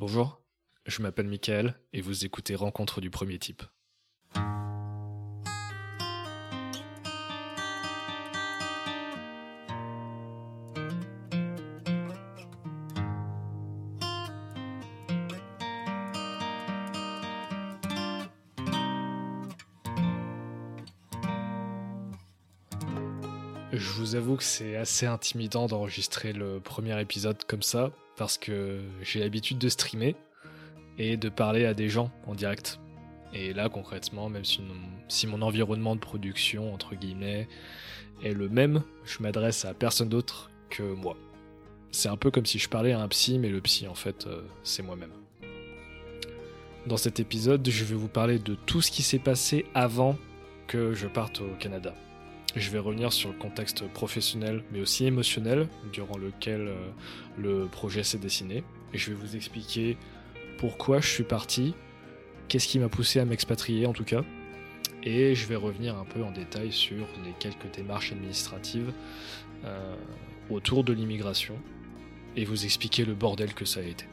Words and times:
Bonjour, 0.00 0.42
je 0.86 1.02
m'appelle 1.02 1.28
Michael 1.28 1.78
et 1.92 2.00
vous 2.00 2.24
écoutez 2.24 2.54
Rencontre 2.54 3.02
du 3.02 3.10
premier 3.10 3.38
type. 3.38 3.62
Vous 24.10 24.16
avoue 24.16 24.36
que 24.36 24.42
c'est 24.42 24.74
assez 24.74 25.06
intimidant 25.06 25.66
d'enregistrer 25.66 26.32
le 26.32 26.58
premier 26.58 27.00
épisode 27.00 27.44
comme 27.44 27.62
ça, 27.62 27.92
parce 28.16 28.38
que 28.38 28.80
j'ai 29.02 29.20
l'habitude 29.20 29.58
de 29.58 29.68
streamer 29.68 30.16
et 30.98 31.16
de 31.16 31.28
parler 31.28 31.64
à 31.64 31.74
des 31.74 31.88
gens 31.88 32.10
en 32.26 32.34
direct. 32.34 32.80
Et 33.32 33.52
là, 33.52 33.68
concrètement, 33.68 34.28
même 34.28 34.42
si 34.44 35.26
mon, 35.28 35.42
environnement 35.42 35.94
de 35.94 36.00
production, 36.00 36.74
entre 36.74 36.96
guillemets, 36.96 37.46
est 38.24 38.32
le 38.32 38.48
même, 38.48 38.82
je 39.04 39.22
m'adresse 39.22 39.64
à 39.64 39.74
personne 39.74 40.08
d'autre 40.08 40.50
que 40.70 40.82
moi. 40.82 41.16
C'est 41.92 42.08
un 42.08 42.16
peu 42.16 42.32
comme 42.32 42.46
si 42.46 42.58
je 42.58 42.68
parlais 42.68 42.90
à 42.90 43.00
un 43.00 43.06
psy, 43.06 43.38
mais 43.38 43.48
le 43.48 43.60
psy, 43.60 43.86
en 43.86 43.94
fait, 43.94 44.26
euh, 44.26 44.42
c'est 44.64 44.82
moi-même. 44.82 45.12
Dans 46.86 46.96
cet 46.96 47.20
épisode, 47.20 47.68
je 47.68 47.84
vais 47.84 47.94
vous 47.94 48.08
parler 48.08 48.40
de 48.40 48.56
tout 48.56 48.82
ce 48.82 48.90
qui 48.90 49.04
s'est 49.04 49.20
passé 49.20 49.66
avant 49.72 50.16
que 50.66 50.94
je 50.94 51.06
parte 51.06 51.42
au 51.42 51.54
Canada. 51.60 51.94
Je 52.56 52.70
vais 52.70 52.78
revenir 52.78 53.12
sur 53.12 53.30
le 53.30 53.38
contexte 53.38 53.86
professionnel 53.88 54.62
mais 54.72 54.80
aussi 54.80 55.06
émotionnel 55.06 55.68
durant 55.92 56.18
lequel 56.18 56.68
euh, 56.68 56.74
le 57.38 57.66
projet 57.66 58.02
s'est 58.02 58.18
dessiné. 58.18 58.64
Et 58.92 58.98
je 58.98 59.10
vais 59.10 59.16
vous 59.16 59.36
expliquer 59.36 59.96
pourquoi 60.58 61.00
je 61.00 61.08
suis 61.08 61.24
parti, 61.24 61.74
qu'est-ce 62.48 62.66
qui 62.66 62.78
m'a 62.78 62.88
poussé 62.88 63.20
à 63.20 63.24
m'expatrier 63.24 63.86
en 63.86 63.92
tout 63.92 64.04
cas. 64.04 64.24
Et 65.02 65.34
je 65.34 65.46
vais 65.46 65.56
revenir 65.56 65.96
un 65.96 66.04
peu 66.04 66.22
en 66.22 66.30
détail 66.32 66.72
sur 66.72 67.06
les 67.24 67.32
quelques 67.38 67.72
démarches 67.74 68.12
administratives 68.12 68.92
euh, 69.64 69.94
autour 70.50 70.84
de 70.84 70.92
l'immigration 70.92 71.56
et 72.36 72.44
vous 72.44 72.64
expliquer 72.64 73.04
le 73.04 73.14
bordel 73.14 73.54
que 73.54 73.64
ça 73.64 73.80
a 73.80 73.84
été. 73.84 74.04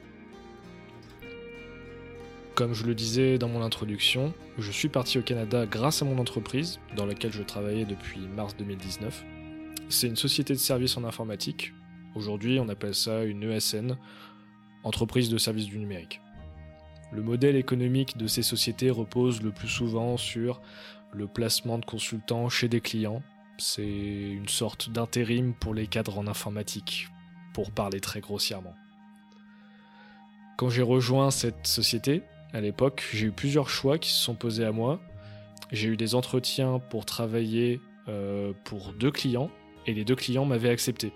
Comme 2.58 2.74
je 2.74 2.88
le 2.88 2.96
disais 2.96 3.38
dans 3.38 3.50
mon 3.50 3.62
introduction, 3.62 4.34
je 4.58 4.72
suis 4.72 4.90
parti 4.90 5.20
au 5.20 5.22
Canada 5.22 5.68
grâce 5.68 6.02
à 6.02 6.06
mon 6.06 6.18
entreprise, 6.18 6.80
dans 6.96 7.06
laquelle 7.06 7.32
je 7.32 7.44
travaillais 7.44 7.86
depuis 7.86 8.22
mars 8.22 8.56
2019. 8.58 9.24
C'est 9.90 10.08
une 10.08 10.16
société 10.16 10.54
de 10.56 10.58
services 10.58 10.98
en 10.98 11.04
informatique. 11.04 11.72
Aujourd'hui, 12.16 12.60
on 12.60 12.68
appelle 12.68 12.96
ça 12.96 13.26
une 13.26 13.44
ESN, 13.44 13.96
entreprise 14.84 15.30
de 15.30 15.38
services 15.38 15.68
du 15.68 15.78
numérique. 15.78 16.20
Le 17.12 17.22
modèle 17.22 17.58
économique 17.58 18.18
de 18.18 18.26
ces 18.26 18.42
sociétés 18.42 18.90
repose 18.90 19.44
le 19.44 19.52
plus 19.52 19.70
souvent 19.70 20.18
sur 20.18 20.60
le 21.14 21.28
placement 21.28 21.78
de 21.78 21.86
consultants 21.86 22.50
chez 22.50 22.70
des 22.70 22.82
clients. 22.82 23.22
C'est 23.60 23.86
une 23.86 24.50
sorte 24.50 24.90
d'intérim 24.90 25.54
pour 25.54 25.76
les 25.76 25.86
cadres 25.86 26.18
en 26.18 26.26
informatique, 26.26 27.08
pour 27.54 27.70
parler 27.70 28.00
très 28.00 28.20
grossièrement. 28.20 28.74
Quand 30.58 30.72
j'ai 30.72 30.82
rejoint 30.82 31.30
cette 31.30 31.68
société, 31.68 32.24
à 32.54 32.62
l'époque, 32.62 33.04
j'ai 33.14 33.28
eu 33.28 33.32
plusieurs 33.32 33.70
choix 33.70 33.98
qui 33.98 34.10
se 34.10 34.22
sont 34.22 34.36
posés 34.36 34.66
à 34.66 34.72
moi. 34.72 35.00
J'ai 35.72 35.90
eu 35.90 35.98
des 35.98 36.16
entretiens 36.16 36.80
pour 36.90 37.06
travailler 37.06 37.82
euh, 38.08 38.54
pour 38.64 38.94
deux 38.94 39.12
clients 39.12 39.52
et 39.86 39.94
les 39.94 40.06
deux 40.06 40.16
clients 40.16 40.46
m'avaient 40.46 40.70
accepté. 40.70 41.12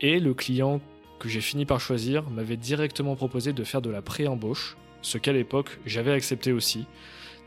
Et 0.00 0.20
le 0.20 0.34
client 0.34 0.80
que 1.18 1.28
j'ai 1.28 1.40
fini 1.40 1.64
par 1.64 1.80
choisir 1.80 2.30
m'avait 2.30 2.56
directement 2.56 3.16
proposé 3.16 3.52
de 3.52 3.64
faire 3.64 3.82
de 3.82 3.90
la 3.90 4.02
pré-embauche, 4.02 4.76
ce 5.02 5.18
qu'à 5.18 5.32
l'époque 5.32 5.80
j'avais 5.84 6.12
accepté 6.12 6.52
aussi. 6.52 6.86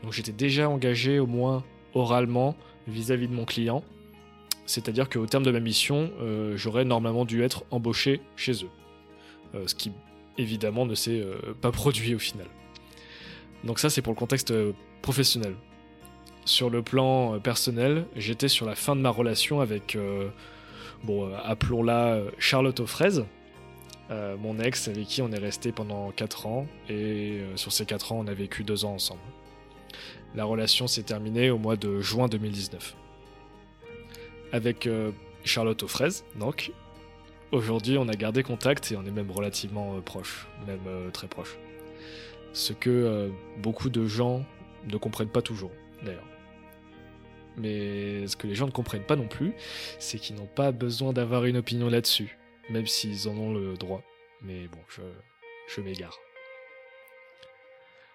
Donc 0.02 0.12
j'étais 0.12 0.32
déjà 0.32 0.68
engagé 0.68 1.18
au 1.18 1.26
moins 1.26 1.64
oralement 1.94 2.54
vis-à-vis 2.86 3.28
de 3.28 3.34
mon 3.34 3.46
client. 3.46 3.82
C'est-à-dire 4.66 5.08
qu'au 5.08 5.26
terme 5.26 5.42
de 5.42 5.50
ma 5.50 5.60
mission, 5.60 6.10
euh, 6.20 6.56
j'aurais 6.56 6.84
normalement 6.84 7.24
dû 7.24 7.42
être 7.42 7.64
embauché 7.70 8.20
chez 8.36 8.64
eux. 8.64 8.70
Euh, 9.54 9.66
ce 9.66 9.74
qui 9.74 9.92
évidemment 10.38 10.86
ne 10.86 10.94
s'est 10.94 11.20
euh, 11.20 11.54
pas 11.60 11.72
produit 11.72 12.14
au 12.14 12.18
final. 12.18 12.46
Donc 13.64 13.78
ça 13.78 13.90
c'est 13.90 14.02
pour 14.02 14.12
le 14.12 14.18
contexte 14.18 14.50
euh, 14.50 14.72
professionnel. 15.02 15.54
Sur 16.44 16.70
le 16.70 16.82
plan 16.82 17.34
euh, 17.34 17.38
personnel, 17.38 18.06
j'étais 18.16 18.48
sur 18.48 18.66
la 18.66 18.74
fin 18.74 18.96
de 18.96 19.00
ma 19.00 19.10
relation 19.10 19.60
avec, 19.60 19.96
bon, 21.04 21.32
appelons-la 21.44 22.20
Charlotte 22.38 22.80
aux 22.80 22.86
fraises, 22.86 23.24
mon 24.10 24.58
ex 24.58 24.88
avec 24.88 25.06
qui 25.06 25.22
on 25.22 25.30
est 25.30 25.38
resté 25.38 25.72
pendant 25.72 26.10
4 26.10 26.46
ans, 26.46 26.66
et 26.90 27.40
sur 27.54 27.72
ces 27.72 27.86
4 27.86 28.12
ans 28.12 28.18
on 28.18 28.26
a 28.26 28.34
vécu 28.34 28.64
2 28.64 28.84
ans 28.84 28.94
ensemble. 28.94 29.20
La 30.34 30.44
relation 30.44 30.86
s'est 30.86 31.04
terminée 31.04 31.50
au 31.50 31.58
mois 31.58 31.76
de 31.76 32.00
juin 32.00 32.26
2019. 32.26 32.96
Avec 34.52 34.88
Charlotte 35.44 35.82
aux 35.82 35.88
fraises, 35.88 36.24
donc, 36.38 36.72
Aujourd'hui, 37.52 37.98
on 37.98 38.08
a 38.08 38.14
gardé 38.14 38.42
contact 38.42 38.92
et 38.92 38.96
on 38.96 39.04
est 39.04 39.10
même 39.10 39.30
relativement 39.30 39.94
euh, 39.94 40.00
proches, 40.00 40.48
même 40.66 40.80
euh, 40.86 41.10
très 41.10 41.28
proches. 41.28 41.58
Ce 42.54 42.72
que 42.72 42.88
euh, 42.88 43.28
beaucoup 43.58 43.90
de 43.90 44.06
gens 44.06 44.46
ne 44.90 44.96
comprennent 44.96 45.28
pas 45.28 45.42
toujours, 45.42 45.70
d'ailleurs. 46.02 46.26
Mais 47.58 48.26
ce 48.26 48.36
que 48.36 48.46
les 48.46 48.54
gens 48.54 48.64
ne 48.64 48.70
comprennent 48.70 49.04
pas 49.04 49.16
non 49.16 49.28
plus, 49.28 49.52
c'est 49.98 50.18
qu'ils 50.18 50.36
n'ont 50.36 50.46
pas 50.46 50.72
besoin 50.72 51.12
d'avoir 51.12 51.44
une 51.44 51.58
opinion 51.58 51.90
là-dessus, 51.90 52.38
même 52.70 52.86
s'ils 52.86 53.28
en 53.28 53.36
ont 53.36 53.52
le 53.52 53.74
droit. 53.74 54.02
Mais 54.40 54.66
bon, 54.68 54.80
je, 54.88 55.82
m'égare. 55.82 56.18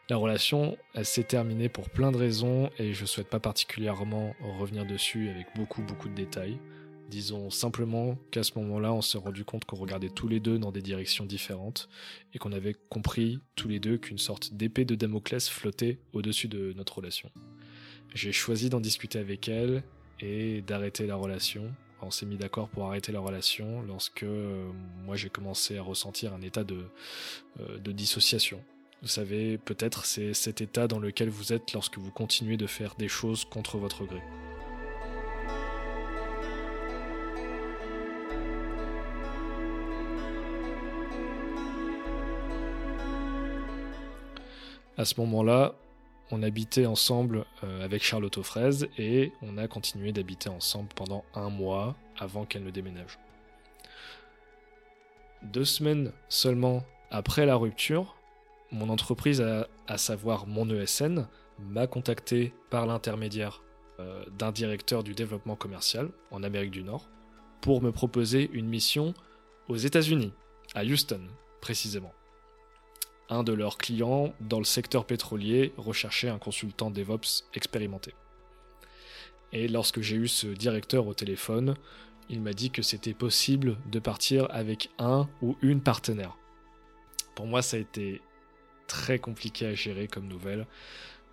La 0.09 0.17
relation, 0.17 0.79
elle 0.95 1.05
s'est 1.05 1.23
terminée 1.23 1.69
pour 1.69 1.91
plein 1.91 2.11
de 2.11 2.17
raisons 2.17 2.71
et 2.79 2.93
je 2.93 3.05
souhaite 3.05 3.29
pas 3.29 3.39
particulièrement 3.39 4.33
revenir 4.41 4.83
dessus 4.85 5.29
avec 5.29 5.45
beaucoup 5.55 5.83
beaucoup 5.83 6.09
de 6.09 6.15
détails. 6.15 6.57
Disons 7.09 7.49
simplement 7.49 8.17
qu'à 8.31 8.43
ce 8.43 8.51
moment-là, 8.59 8.93
on 8.93 9.01
s'est 9.01 9.17
rendu 9.17 9.45
compte 9.45 9.63
qu'on 9.63 9.77
regardait 9.77 10.09
tous 10.09 10.27
les 10.27 10.41
deux 10.41 10.59
dans 10.59 10.71
des 10.71 10.81
directions 10.81 11.25
différentes 11.25 11.87
et 12.33 12.37
qu'on 12.37 12.51
avait 12.51 12.75
compris 12.89 13.39
tous 13.55 13.69
les 13.69 13.79
deux 13.79 13.97
qu'une 13.97 14.17
sorte 14.17 14.53
d'épée 14.53 14.83
de 14.83 14.95
Damoclès 14.95 15.47
flottait 15.47 15.99
au-dessus 16.11 16.49
de 16.49 16.73
notre 16.73 16.97
relation. 16.97 17.31
J'ai 18.13 18.33
choisi 18.33 18.69
d'en 18.69 18.81
discuter 18.81 19.19
avec 19.19 19.47
elle 19.47 19.83
et 20.19 20.61
d'arrêter 20.61 21.07
la 21.07 21.15
relation. 21.15 21.73
On 22.01 22.11
s'est 22.11 22.25
mis 22.25 22.37
d'accord 22.37 22.67
pour 22.67 22.85
arrêter 22.85 23.11
la 23.11 23.19
relation 23.19 23.81
lorsque 23.81 24.23
euh, 24.23 24.69
moi 25.05 25.15
j'ai 25.15 25.29
commencé 25.29 25.77
à 25.77 25.81
ressentir 25.81 26.33
un 26.33 26.41
état 26.41 26.63
euh, 26.69 27.77
de 27.79 27.91
dissociation. 27.91 28.61
Vous 29.01 29.07
savez, 29.07 29.57
peut-être 29.57 30.05
c'est 30.05 30.33
cet 30.33 30.59
état 30.59 30.87
dans 30.87 30.99
lequel 30.99 31.29
vous 31.29 31.53
êtes 31.53 31.73
lorsque 31.73 31.97
vous 31.97 32.11
continuez 32.11 32.57
de 32.57 32.67
faire 32.67 32.95
des 32.95 33.07
choses 33.07 33.45
contre 33.45 33.77
votre 33.77 34.05
gré. 34.05 34.21
À 44.97 45.05
ce 45.05 45.19
moment-là, 45.21 45.75
on 46.31 46.41
habitait 46.41 46.87
ensemble 46.87 47.45
euh, 47.63 47.85
avec 47.85 48.03
Charlotte 48.03 48.37
aux 48.39 48.43
fraises 48.43 48.87
et 48.97 49.31
on 49.43 49.57
a 49.57 49.67
continué 49.67 50.11
d'habiter 50.11 50.49
ensemble 50.49 50.89
pendant 50.95 51.23
un 51.35 51.49
mois 51.49 51.95
avant 52.17 52.45
qu'elle 52.45 52.63
ne 52.63 52.71
déménage. 52.71 53.19
Deux 55.43 55.65
semaines 55.65 56.11
seulement 56.29 56.83
après 57.11 57.45
la 57.45 57.55
rupture, 57.55 58.17
mon 58.71 58.89
entreprise, 58.89 59.41
à, 59.87 59.97
savoir 59.97 60.47
mon 60.47 60.67
ESN, 60.69 61.27
m'a 61.59 61.85
contacté 61.85 62.53
par 62.71 62.87
l'intermédiaire 62.87 63.63
euh, 63.99 64.25
d'un 64.37 64.51
directeur 64.51 65.03
du 65.03 65.13
développement 65.13 65.55
commercial 65.55 66.09
en 66.31 66.41
Amérique 66.41 66.71
du 66.71 66.83
Nord 66.83 67.07
pour 67.61 67.81
me 67.81 67.91
proposer 67.91 68.49
une 68.51 68.67
mission 68.67 69.13
aux 69.69 69.77
États-Unis, 69.77 70.33
à 70.73 70.83
Houston 70.83 71.21
précisément 71.61 72.13
un 73.29 73.43
de 73.43 73.53
leurs 73.53 73.77
clients 73.77 74.33
dans 74.39 74.59
le 74.59 74.65
secteur 74.65 75.05
pétrolier 75.05 75.73
recherchait 75.77 76.29
un 76.29 76.37
consultant 76.37 76.91
DevOps 76.91 77.45
expérimenté. 77.53 78.13
Et 79.53 79.67
lorsque 79.67 80.01
j'ai 80.01 80.15
eu 80.15 80.27
ce 80.27 80.47
directeur 80.47 81.07
au 81.07 81.13
téléphone, 81.13 81.75
il 82.29 82.41
m'a 82.41 82.53
dit 82.53 82.71
que 82.71 82.81
c'était 82.81 83.13
possible 83.13 83.77
de 83.89 83.99
partir 83.99 84.47
avec 84.49 84.89
un 84.99 85.29
ou 85.41 85.55
une 85.61 85.81
partenaire. 85.81 86.37
Pour 87.35 87.47
moi, 87.47 87.61
ça 87.61 87.77
a 87.77 87.79
été 87.79 88.21
très 88.87 89.19
compliqué 89.19 89.65
à 89.67 89.73
gérer 89.73 90.07
comme 90.07 90.27
nouvelle, 90.27 90.65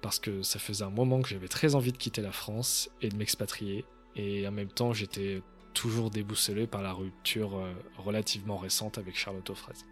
parce 0.02 0.18
que 0.18 0.42
ça 0.42 0.58
faisait 0.58 0.84
un 0.84 0.90
moment 0.90 1.22
que 1.22 1.28
j'avais 1.28 1.48
très 1.48 1.74
envie 1.74 1.92
de 1.92 1.96
quitter 1.96 2.20
la 2.20 2.32
France 2.32 2.90
et 3.00 3.08
de 3.08 3.16
m'expatrier, 3.16 3.84
et 4.16 4.46
en 4.46 4.52
même 4.52 4.68
temps 4.68 4.92
j'étais 4.92 5.42
toujours 5.72 6.10
déboussolé 6.10 6.66
par 6.66 6.82
la 6.82 6.92
rupture 6.92 7.56
euh, 7.56 7.72
relativement 7.98 8.56
récente 8.56 8.98
avec 8.98 9.16
Charlotte 9.16 9.48
aux 9.50 9.54
fraises. 9.54 9.84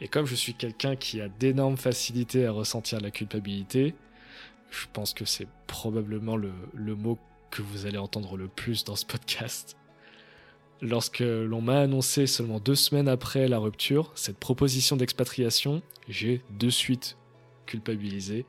Et 0.00 0.08
comme 0.08 0.26
je 0.26 0.34
suis 0.34 0.54
quelqu'un 0.54 0.96
qui 0.96 1.20
a 1.20 1.28
d'énormes 1.28 1.76
facilités 1.76 2.46
à 2.46 2.52
ressentir 2.52 3.00
la 3.00 3.10
culpabilité, 3.10 3.94
je 4.70 4.86
pense 4.92 5.12
que 5.12 5.24
c'est 5.24 5.48
probablement 5.66 6.36
le, 6.36 6.52
mot 6.94 7.18
que 7.50 7.62
vous 7.62 7.86
allez 7.86 7.98
entendre 7.98 8.36
le 8.36 8.48
plus 8.48 8.84
dans 8.84 8.96
ce 8.96 9.04
podcast. 9.04 9.76
Lorsque 10.80 11.20
l'on 11.20 11.60
m'a 11.60 11.80
annoncé 11.80 12.26
seulement 12.26 12.60
deux 12.60 12.74
semaines 12.74 13.08
après 13.08 13.48
la 13.48 13.58
rupture 13.58 14.12
cette 14.14 14.38
proposition 14.38 14.96
d'expatriation, 14.96 15.82
j'ai 16.08 16.42
de 16.58 16.70
suite 16.70 17.18
culpabilisé 17.66 18.46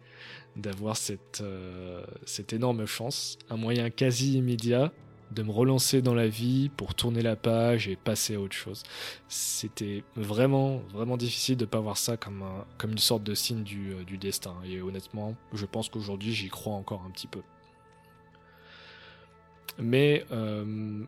d'avoir 0.56 0.96
cette, 0.96 1.42
euh, 1.42 2.06
cette 2.26 2.54
énorme 2.54 2.86
chance, 2.86 3.38
un 3.50 3.58
moyen 3.58 3.90
quasi 3.90 4.38
immédiat 4.38 4.94
de 5.32 5.44
me 5.44 5.52
relancer 5.52 6.02
dans 6.02 6.14
la 6.14 6.28
vie 6.28 6.70
pour 6.70 6.94
tourner 6.94 7.22
la 7.22 7.36
page 7.36 7.88
et 7.88 7.96
passer 7.96 8.36
à 8.36 8.40
autre 8.40 8.56
chose. 8.56 8.84
C'était 9.28 10.04
vraiment, 10.16 10.82
vraiment 10.94 11.18
difficile 11.18 11.58
de 11.58 11.66
ne 11.66 11.70
pas 11.70 11.80
voir 11.80 11.98
ça 11.98 12.18
comme, 12.18 12.44
comme 12.78 12.92
une 12.92 12.98
sorte 12.98 13.24
de 13.24 13.34
signe 13.34 13.64
du, 13.64 13.94
euh, 13.94 14.04
du 14.04 14.18
destin. 14.18 14.56
Et 14.66 14.82
honnêtement, 14.82 15.36
je 15.54 15.66
pense 15.66 15.90
qu'aujourd'hui, 15.90 16.34
j'y 16.34 16.50
crois 16.50 16.74
encore 16.74 17.04
un 17.08 17.12
petit 17.12 17.28
peu. 17.28 17.42
Mais 19.80 20.26
euh, 20.32 21.06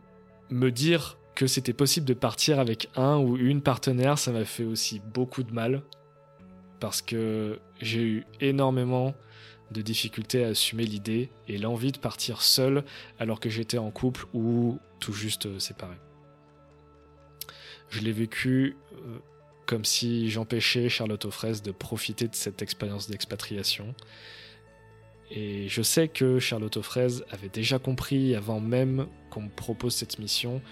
me 0.50 0.70
dire 0.70 1.18
que 1.34 1.46
c'était 1.46 1.72
possible 1.72 2.06
de 2.06 2.14
partir 2.14 2.58
avec 2.60 2.88
un 2.96 3.18
ou 3.18 3.36
une 3.36 3.60
partenaire, 3.60 4.18
ça 4.18 4.32
m'a 4.32 4.44
fait 4.44 4.64
aussi 4.64 5.00
beaucoup 5.00 5.42
de 5.42 5.52
mal. 5.52 5.82
Parce 6.80 7.02
que 7.02 7.60
j'ai 7.80 8.02
eu 8.02 8.26
énormément 8.40 9.14
de 9.74 9.82
difficultés 9.82 10.44
à 10.44 10.48
assumer 10.48 10.84
l'idée 10.84 11.28
et 11.48 11.58
l'envie 11.58 11.92
de 11.92 11.98
partir 11.98 12.40
seul 12.40 12.84
alors 13.18 13.40
que 13.40 13.50
j'étais 13.50 13.78
en 13.78 13.90
couple 13.90 14.24
ou 14.32 14.78
tout 15.00 15.12
juste 15.12 15.46
euh, 15.46 15.58
séparé. 15.58 15.96
Je 17.90 18.00
l'ai 18.00 18.12
vécu 18.12 18.76
euh, 18.92 19.18
comme 19.66 19.84
si 19.84 20.30
j'empêchais 20.30 20.88
Charlotte 20.88 21.24
Offres 21.26 21.62
de 21.62 21.72
profiter 21.72 22.28
de 22.28 22.34
cette 22.34 22.62
expérience 22.62 23.10
d'expatriation. 23.10 23.94
Et 25.30 25.68
je 25.68 25.82
sais 25.82 26.08
que 26.08 26.38
Charlotte 26.38 26.76
Offres 26.76 27.24
avait 27.30 27.48
déjà 27.48 27.78
compris 27.78 28.34
avant 28.34 28.60
même 28.60 29.06
qu'on 29.30 29.42
me 29.42 29.50
propose 29.50 29.94
cette 29.94 30.18
mission 30.18 30.62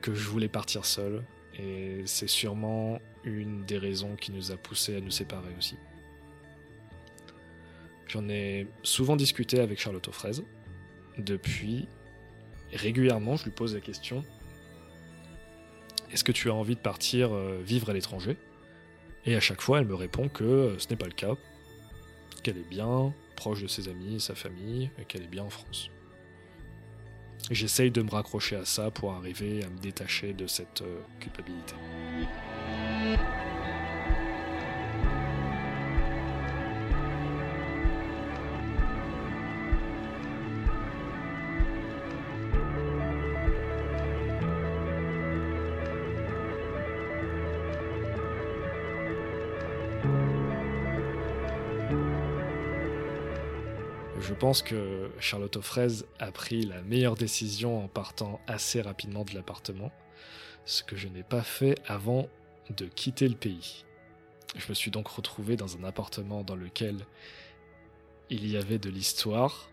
que 0.00 0.14
je 0.14 0.28
voulais 0.28 0.48
partir 0.48 0.84
seul. 0.84 1.24
Et 1.58 2.02
c'est 2.04 2.28
sûrement 2.28 3.00
une 3.24 3.64
des 3.64 3.78
raisons 3.78 4.14
qui 4.14 4.30
nous 4.30 4.52
a 4.52 4.56
poussé 4.56 4.96
à 4.96 5.00
nous 5.00 5.10
séparer 5.10 5.54
aussi. 5.58 5.76
J'en 8.08 8.28
ai 8.28 8.66
souvent 8.82 9.16
discuté 9.16 9.60
avec 9.60 9.78
Charlotte 9.78 10.10
Fraise. 10.10 10.42
Depuis, 11.18 11.88
régulièrement, 12.72 13.36
je 13.36 13.44
lui 13.44 13.50
pose 13.50 13.74
la 13.74 13.80
question 13.80 14.24
Est-ce 16.10 16.24
que 16.24 16.32
tu 16.32 16.48
as 16.48 16.54
envie 16.54 16.74
de 16.74 16.80
partir 16.80 17.32
euh, 17.32 17.60
vivre 17.62 17.90
à 17.90 17.92
l'étranger? 17.92 18.36
Et 19.26 19.36
à 19.36 19.40
chaque 19.40 19.60
fois, 19.60 19.80
elle 19.80 19.86
me 19.86 19.94
répond 19.94 20.28
que 20.28 20.44
euh, 20.44 20.78
ce 20.78 20.88
n'est 20.88 20.96
pas 20.96 21.06
le 21.06 21.12
cas, 21.12 21.34
qu'elle 22.42 22.56
est 22.56 22.68
bien 22.68 23.12
proche 23.36 23.62
de 23.62 23.68
ses 23.68 23.88
amis 23.88 24.20
sa 24.20 24.34
famille, 24.34 24.90
et 24.98 25.04
qu'elle 25.04 25.22
est 25.22 25.28
bien 25.28 25.44
en 25.44 25.50
France. 25.50 25.90
J'essaye 27.50 27.90
de 27.90 28.02
me 28.02 28.10
raccrocher 28.10 28.56
à 28.56 28.64
ça 28.64 28.90
pour 28.90 29.12
arriver 29.12 29.62
à 29.64 29.68
me 29.68 29.78
détacher 29.78 30.32
de 30.32 30.46
cette 30.46 30.82
euh, 30.82 31.00
culpabilité. 31.20 31.74
Je 54.28 54.34
pense 54.34 54.60
que 54.60 55.10
Charlotte 55.20 55.58
Fraise 55.62 56.04
a 56.18 56.30
pris 56.30 56.66
la 56.66 56.82
meilleure 56.82 57.14
décision 57.14 57.82
en 57.82 57.88
partant 57.88 58.42
assez 58.46 58.82
rapidement 58.82 59.24
de 59.24 59.34
l'appartement, 59.34 59.90
ce 60.66 60.82
que 60.82 60.96
je 60.96 61.08
n'ai 61.08 61.22
pas 61.22 61.40
fait 61.40 61.76
avant 61.86 62.28
de 62.68 62.84
quitter 62.84 63.26
le 63.26 63.36
pays. 63.36 63.86
Je 64.54 64.68
me 64.68 64.74
suis 64.74 64.90
donc 64.90 65.08
retrouvé 65.08 65.56
dans 65.56 65.78
un 65.78 65.84
appartement 65.84 66.42
dans 66.42 66.56
lequel 66.56 67.06
il 68.28 68.46
y 68.46 68.58
avait 68.58 68.78
de 68.78 68.90
l'histoire, 68.90 69.70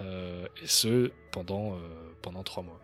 euh, 0.00 0.46
et 0.62 0.66
ce 0.66 1.12
pendant, 1.30 1.74
euh, 1.74 1.78
pendant 2.22 2.42
trois 2.42 2.62
mois. 2.62 2.80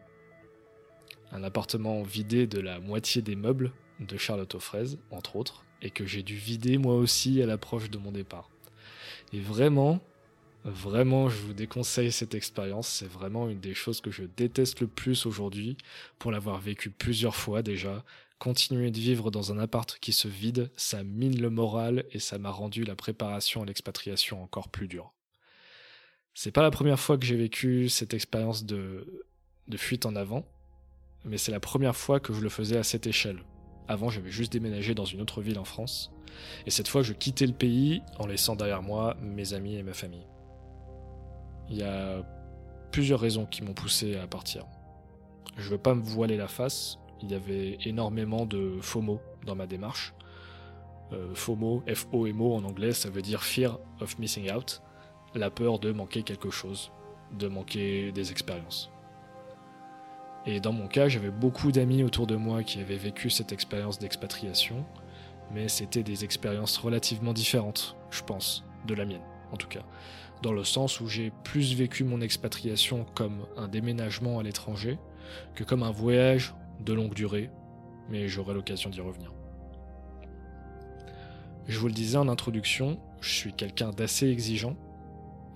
Un 1.33 1.43
appartement 1.43 2.03
vidé 2.03 2.47
de 2.47 2.61
la 2.61 2.81
moitié 2.81 3.23
des 3.23 3.35
meubles 3.35 3.73
de 3.99 4.19
Charlotte 4.19 4.59
Fraise, 4.59 4.99
entre 5.11 5.37
autres, 5.37 5.65
et 5.81 5.89
que 5.89 6.05
j'ai 6.05 6.23
dû 6.23 6.37
vider 6.37 6.77
moi 6.77 6.97
aussi 6.97 7.41
à 7.41 7.47
l'approche 7.47 7.89
de 7.89 7.97
mon 7.97 8.13
départ. 8.13 8.51
Et 9.33 9.41
vraiment, 9.41 10.03
Vraiment, 10.65 11.29
je 11.29 11.37
vous 11.37 11.53
déconseille 11.53 12.11
cette 12.11 12.35
expérience. 12.35 12.89
C'est 12.89 13.07
vraiment 13.07 13.51
une 13.51 13.61
des 13.61 13.75
choses 13.75 14.01
que 14.01 14.11
je 14.11 14.25
déteste 14.25 14.81
le 14.81 14.87
plus 14.87 15.27
aujourd'hui, 15.27 15.77
pour 16.19 16.33
l'avoir 16.33 16.59
vécu 16.59 16.89
plusieurs 16.89 17.37
fois 17.37 17.63
déjà. 17.63 18.03
Continuer 18.39 18.91
de 18.91 18.99
vivre 18.99 19.31
dans 19.31 19.53
un 19.53 19.59
appart 19.59 19.99
qui 20.01 20.13
se 20.13 20.27
vide, 20.27 20.71
ça 20.77 21.05
mine 21.05 21.41
le 21.41 21.51
moral 21.51 22.05
et 22.13 22.19
ça 22.19 22.39
m'a 22.39 22.51
rendu 22.51 22.85
la 22.85 22.97
préparation 22.97 23.63
à 23.63 23.67
l'expatriation 23.67 24.43
encore 24.43 24.71
plus 24.71 24.89
dure. 24.89 25.13
C'est 26.33 26.51
pas 26.51 26.63
la 26.63 26.71
première 26.71 26.99
fois 26.99 27.19
que 27.19 27.27
j'ai 27.27 27.37
vécu 27.37 27.89
cette 27.91 28.15
expérience 28.15 28.65
de, 28.65 29.23
de 29.69 29.77
fuite 29.77 30.07
en 30.07 30.17
avant, 30.17 30.47
mais 31.25 31.39
c'est 31.39 31.53
la 31.53 31.61
première 31.61 31.95
fois 31.95 32.21
que 32.21 32.33
je 32.33 32.41
le 32.41 32.49
faisais 32.49 32.79
à 32.79 32.83
cette 32.83 33.07
échelle. 33.07 33.45
Avant, 33.87 34.09
j'avais 34.09 34.31
juste 34.31 34.53
déménagé 34.53 34.95
dans 34.95 35.05
une 35.05 35.21
autre 35.21 35.43
ville 35.43 35.59
en 35.59 35.65
France, 35.65 36.11
et 36.67 36.71
cette 36.71 36.89
fois, 36.89 37.03
je 37.03 37.13
quittais 37.13 37.47
le 37.47 37.53
pays 37.53 38.03
en 38.19 38.27
laissant 38.27 38.57
derrière 38.57 38.83
moi 38.83 39.15
mes 39.21 39.53
amis 39.53 39.77
et 39.77 39.83
ma 39.83 39.95
famille. 39.95 40.27
Il 41.71 41.77
y 41.77 41.83
a 41.83 42.23
plusieurs 42.91 43.21
raisons 43.21 43.47
qui 43.47 43.63
m'ont 43.63 43.75
poussé 43.75 44.17
à 44.17 44.27
partir. 44.27 44.67
Je 45.57 45.69
veux 45.69 45.79
pas 45.79 45.95
me 45.95 46.03
voiler 46.03 46.37
la 46.37 46.49
face, 46.49 46.99
il 47.23 47.31
y 47.31 47.35
avait 47.35 47.79
énormément 47.85 48.45
de 48.47 48.79
FOMO 48.81 49.21
dans 49.47 49.55
ma 49.55 49.67
démarche. 49.67 50.15
Euh, 51.13 51.35
FOMO, 51.35 51.83
F-O-M-O 51.93 52.55
en 52.55 52.65
anglais, 52.65 52.93
ça 52.93 53.09
veut 53.09 53.23
dire 53.23 53.43
Fear 53.43 53.79
of 54.01 54.19
Missing 54.19 54.53
Out, 54.53 54.83
la 55.35 55.51
peur 55.51 55.79
de 55.79 55.93
manquer 55.93 56.23
quelque 56.23 56.51
chose, 56.51 56.93
de 57.33 57.49
manquer 57.49 58.13
des 58.13 58.31
expériences. 58.31 58.91
Et 60.47 60.61
dans 60.61 60.73
mon 60.73 60.87
cas, 60.87 61.09
j'avais 61.09 61.31
beaucoup 61.31 61.73
d'amis 61.73 62.03
autour 62.03 62.27
de 62.27 62.37
moi 62.37 62.63
qui 62.63 62.81
avaient 62.81 62.97
vécu 62.97 63.31
cette 63.31 63.53
expérience 63.53 63.99
d'expatriation, 63.99 64.85
mais 65.53 65.69
c'était 65.69 66.03
des 66.03 66.25
expériences 66.25 66.77
relativement 66.77 67.33
différentes, 67.33 67.97
je 68.11 68.23
pense, 68.23 68.65
de 68.87 68.95
la 68.95 69.07
mienne, 69.07 69.23
en 69.53 69.57
tout 69.57 69.69
cas 69.69 69.83
dans 70.43 70.53
le 70.53 70.65
sens 70.65 71.01
où 71.01 71.09
j'ai 71.09 71.33
plus 71.43 71.75
vécu 71.75 72.05
mon 72.05 72.21
expatriation 72.21 73.07
comme 73.15 73.47
un 73.57 73.69
déménagement 73.69 74.39
à 74.39 74.43
l'étranger 74.43 74.99
que 75.55 75.65
comme 75.65 75.83
un 75.83 75.91
voyage 75.91 76.55
de 76.81 76.93
longue 76.93 77.15
durée, 77.15 77.51
mais 78.11 78.29
j'aurai 78.29 78.55
l'occasion 78.55 78.91
d'y 78.91 79.01
revenir. 79.01 79.33
Je 81.67 81.79
vous 81.79 81.87
le 81.87 81.95
disais 81.95 82.19
en 82.19 82.29
introduction, 82.29 83.01
je 83.21 83.33
suis 83.33 83.53
quelqu'un 83.55 83.91
d'assez 83.91 84.29
exigeant, 84.29 84.77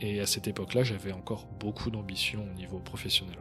et 0.01 0.21
à 0.21 0.27
cette 0.27 0.49
époque-là, 0.49 0.85
j'avais 0.85 1.13
encore 1.13 1.47
beaucoup 1.59 1.91
d'ambition 1.91 2.47
au 2.51 2.55
niveau 2.55 2.79
professionnel. 2.79 3.37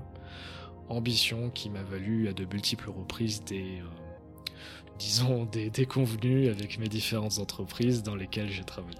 Ambition 0.89 1.49
qui 1.49 1.69
m'a 1.69 1.83
valu 1.83 2.27
à 2.27 2.33
de 2.33 2.45
multiples 2.45 2.89
reprises 2.89 3.43
des, 3.43 3.79
euh, 3.79 4.53
disons, 4.97 5.45
des 5.45 5.69
déconvenus 5.69 6.49
avec 6.49 6.79
mes 6.79 6.87
différentes 6.87 7.39
entreprises 7.39 8.03
dans 8.03 8.15
lesquelles 8.15 8.49
j'ai 8.49 8.63
travaillé. 8.63 8.97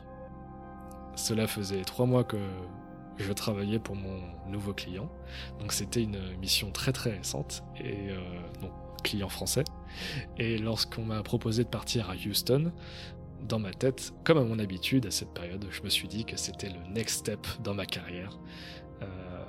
Cela 1.27 1.45
faisait 1.45 1.81
trois 1.81 2.05
mois 2.05 2.23
que 2.23 2.37
je 3.17 3.33
travaillais 3.33 3.79
pour 3.79 3.97
mon 3.97 4.21
nouveau 4.47 4.73
client. 4.73 5.09
Donc 5.59 5.73
c'était 5.73 6.01
une 6.01 6.37
mission 6.37 6.71
très 6.71 6.93
très 6.93 7.17
récente 7.17 7.65
et 7.75 8.11
euh, 8.11 8.17
donc 8.61 8.71
client 9.03 9.27
français. 9.27 9.65
Et 10.37 10.57
lorsqu'on 10.57 11.03
m'a 11.03 11.21
proposé 11.23 11.65
de 11.65 11.67
partir 11.67 12.09
à 12.09 12.13
Houston, 12.13 12.71
dans 13.41 13.59
ma 13.59 13.71
tête, 13.71 14.13
comme 14.23 14.37
à 14.37 14.43
mon 14.45 14.57
habitude 14.57 15.05
à 15.05 15.11
cette 15.11 15.33
période, 15.33 15.67
je 15.69 15.81
me 15.81 15.89
suis 15.89 16.07
dit 16.07 16.23
que 16.23 16.37
c'était 16.37 16.69
le 16.69 16.79
next 16.93 17.19
step 17.19 17.45
dans 17.61 17.73
ma 17.73 17.85
carrière. 17.85 18.39
Euh, 19.01 19.45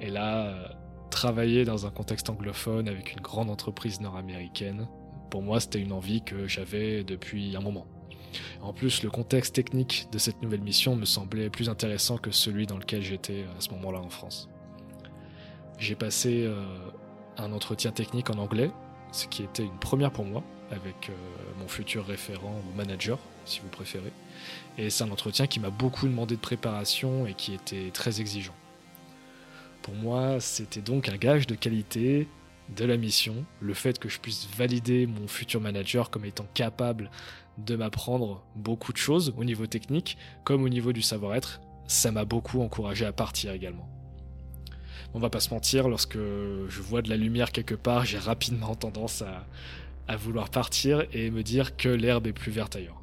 et 0.00 0.10
là, 0.10 0.76
travailler 1.12 1.64
dans 1.64 1.86
un 1.86 1.90
contexte 1.90 2.28
anglophone 2.28 2.88
avec 2.88 3.12
une 3.12 3.20
grande 3.20 3.50
entreprise 3.50 4.00
nord-américaine, 4.00 4.88
pour 5.30 5.42
moi, 5.42 5.60
c'était 5.60 5.80
une 5.80 5.92
envie 5.92 6.22
que 6.22 6.48
j'avais 6.48 7.04
depuis 7.04 7.54
un 7.54 7.60
moment. 7.60 7.86
En 8.62 8.72
plus, 8.72 9.02
le 9.02 9.10
contexte 9.10 9.54
technique 9.54 10.08
de 10.12 10.18
cette 10.18 10.42
nouvelle 10.42 10.62
mission 10.62 10.96
me 10.96 11.04
semblait 11.04 11.50
plus 11.50 11.68
intéressant 11.68 12.18
que 12.18 12.30
celui 12.30 12.66
dans 12.66 12.78
lequel 12.78 13.02
j'étais 13.02 13.44
à 13.56 13.60
ce 13.60 13.70
moment-là 13.70 14.00
en 14.00 14.10
France. 14.10 14.48
J'ai 15.78 15.94
passé 15.94 16.44
euh, 16.44 16.64
un 17.36 17.52
entretien 17.52 17.90
technique 17.90 18.30
en 18.30 18.38
anglais, 18.38 18.70
ce 19.12 19.26
qui 19.26 19.42
était 19.42 19.64
une 19.64 19.78
première 19.78 20.10
pour 20.10 20.24
moi, 20.24 20.42
avec 20.70 21.08
euh, 21.08 21.12
mon 21.58 21.68
futur 21.68 22.06
référent 22.06 22.60
ou 22.68 22.76
manager, 22.76 23.18
si 23.44 23.60
vous 23.60 23.68
préférez. 23.68 24.12
Et 24.78 24.90
c'est 24.90 25.04
un 25.04 25.10
entretien 25.10 25.46
qui 25.46 25.60
m'a 25.60 25.70
beaucoup 25.70 26.06
demandé 26.06 26.36
de 26.36 26.40
préparation 26.40 27.26
et 27.26 27.34
qui 27.34 27.54
était 27.54 27.90
très 27.92 28.20
exigeant. 28.20 28.54
Pour 29.82 29.94
moi, 29.94 30.40
c'était 30.40 30.80
donc 30.80 31.08
un 31.08 31.16
gage 31.16 31.46
de 31.46 31.54
qualité 31.54 32.28
de 32.74 32.84
la 32.84 32.96
mission, 32.96 33.44
le 33.60 33.74
fait 33.74 33.98
que 33.98 34.08
je 34.08 34.18
puisse 34.18 34.48
valider 34.56 35.06
mon 35.06 35.28
futur 35.28 35.60
manager 35.60 36.08
comme 36.08 36.24
étant 36.24 36.46
capable 36.54 37.10
de 37.58 37.76
m'apprendre 37.76 38.44
beaucoup 38.56 38.92
de 38.92 38.98
choses 38.98 39.34
au 39.36 39.44
niveau 39.44 39.66
technique 39.66 40.16
comme 40.44 40.62
au 40.62 40.68
niveau 40.68 40.92
du 40.92 41.02
savoir-être. 41.02 41.60
Ça 41.86 42.10
m'a 42.10 42.24
beaucoup 42.24 42.60
encouragé 42.60 43.04
à 43.04 43.12
partir 43.12 43.52
également. 43.52 43.88
On 45.12 45.20
va 45.20 45.30
pas 45.30 45.40
se 45.40 45.50
mentir, 45.50 45.88
lorsque 45.88 46.18
je 46.18 46.82
vois 46.82 47.00
de 47.00 47.08
la 47.08 47.16
lumière 47.16 47.52
quelque 47.52 47.76
part, 47.76 48.04
j'ai 48.04 48.18
rapidement 48.18 48.74
tendance 48.74 49.22
à, 49.22 50.16
vouloir 50.16 50.50
partir 50.50 51.04
et 51.12 51.30
me 51.30 51.42
dire 51.42 51.76
que 51.76 51.88
l'herbe 51.88 52.26
est 52.26 52.32
plus 52.32 52.50
verte 52.50 52.76
ailleurs. 52.76 53.00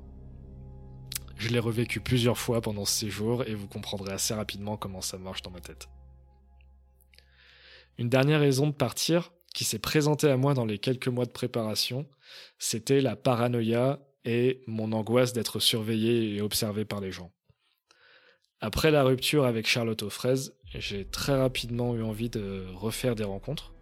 Je 1.38 1.50
l'ai 1.50 1.60
revécu 1.60 2.00
plusieurs 2.00 2.38
fois 2.38 2.62
pendant 2.62 2.86
ce 2.86 3.00
séjour 3.00 3.48
et 3.48 3.56
vous 3.56 3.68
comprendrez 3.68 4.12
assez 4.12 4.34
rapidement 4.34 4.78
comment 4.78 5.02
ça 5.02 5.18
marche 5.18 5.42
dans 5.42 5.52
ma 5.52 5.62
tête. 5.62 5.88
Une 7.98 8.10
dernière 8.10 8.42
raison 8.42 8.68
de 8.68 8.74
partir, 8.74 9.32
qui 9.54 9.64
s'est 9.64 9.80
présentée 9.80 10.30
à 10.30 10.38
moi 10.38 10.54
dans 10.54 10.66
les 10.66 10.80
quelques 10.80 11.08
mois 11.08 11.26
de 11.26 11.32
préparation, 11.32 12.06
c'était 12.60 13.02
la 13.02 13.16
paranoïa 13.16 14.00
et 14.26 14.62
mon 14.68 14.92
angoisse 14.92 15.34
d'être 15.34 15.60
surveillé 15.60 16.36
et 16.36 16.42
observé 16.42 16.86
par 16.86 17.02
les 17.02 17.12
gens. 17.12 17.32
Après 18.60 18.92
la 18.92 19.04
rupture 19.04 19.46
avec 19.46 19.68
Charlotte 19.68 20.04
aux 20.04 20.10
fraises, 20.10 20.56
j'ai 20.76 21.06
très 21.06 21.36
rapidement 21.36 21.96
eu 21.96 22.04
envie 22.04 22.30
de 22.30 22.66
refaire 22.74 23.16
des 23.16 23.24
rencontres, 23.24 23.74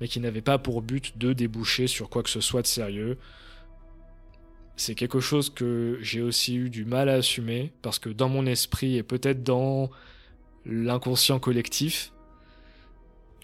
mais 0.00 0.08
qui 0.08 0.20
n'avaient 0.20 0.40
pas 0.40 0.58
pour 0.58 0.82
but 0.82 1.18
de 1.18 1.32
déboucher 1.32 1.86
sur 1.86 2.08
quoi 2.10 2.22
que 2.22 2.30
ce 2.30 2.40
soit 2.40 2.62
de 2.62 2.66
sérieux, 2.66 3.18
c'est 4.76 4.94
quelque 4.94 5.20
chose 5.20 5.50
que 5.50 5.98
j'ai 6.00 6.20
aussi 6.20 6.56
eu 6.56 6.70
du 6.70 6.84
mal 6.84 7.08
à 7.08 7.14
assumer 7.14 7.72
parce 7.82 7.98
que 7.98 8.08
dans 8.08 8.28
mon 8.28 8.46
esprit 8.46 8.96
et 8.96 9.02
peut-être 9.02 9.42
dans 9.42 9.90
l'inconscient 10.64 11.38
collectif, 11.38 12.12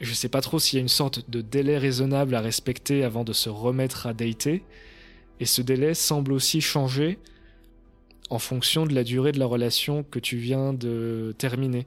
je 0.01 0.13
sais 0.13 0.29
pas 0.29 0.41
trop 0.41 0.59
s'il 0.59 0.79
y 0.79 0.81
a 0.81 0.83
une 0.83 0.89
sorte 0.89 1.31
de 1.31 1.41
délai 1.41 1.79
raisonnable 1.79 2.35
à 2.35 2.41
respecter 2.41 3.05
avant 3.05 3.23
de 3.23 3.33
se 3.33 3.49
remettre 3.49 4.07
à 4.07 4.15
dater, 4.15 4.65
et 5.41 5.47
ce 5.47 5.63
délai 5.63 5.95
semble 5.95 6.33
aussi 6.33 6.61
changer 6.61 7.19
en 8.29 8.39
fonction 8.39 8.87
de 8.87 8.95
la 8.95 9.03
durée 9.03 9.33
de 9.33 9.39
la 9.39 9.47
relation 9.47 10.05
que 10.05 10.21
tu 10.21 10.37
viens 10.37 10.73
de 10.73 11.35
terminer. 11.37 11.87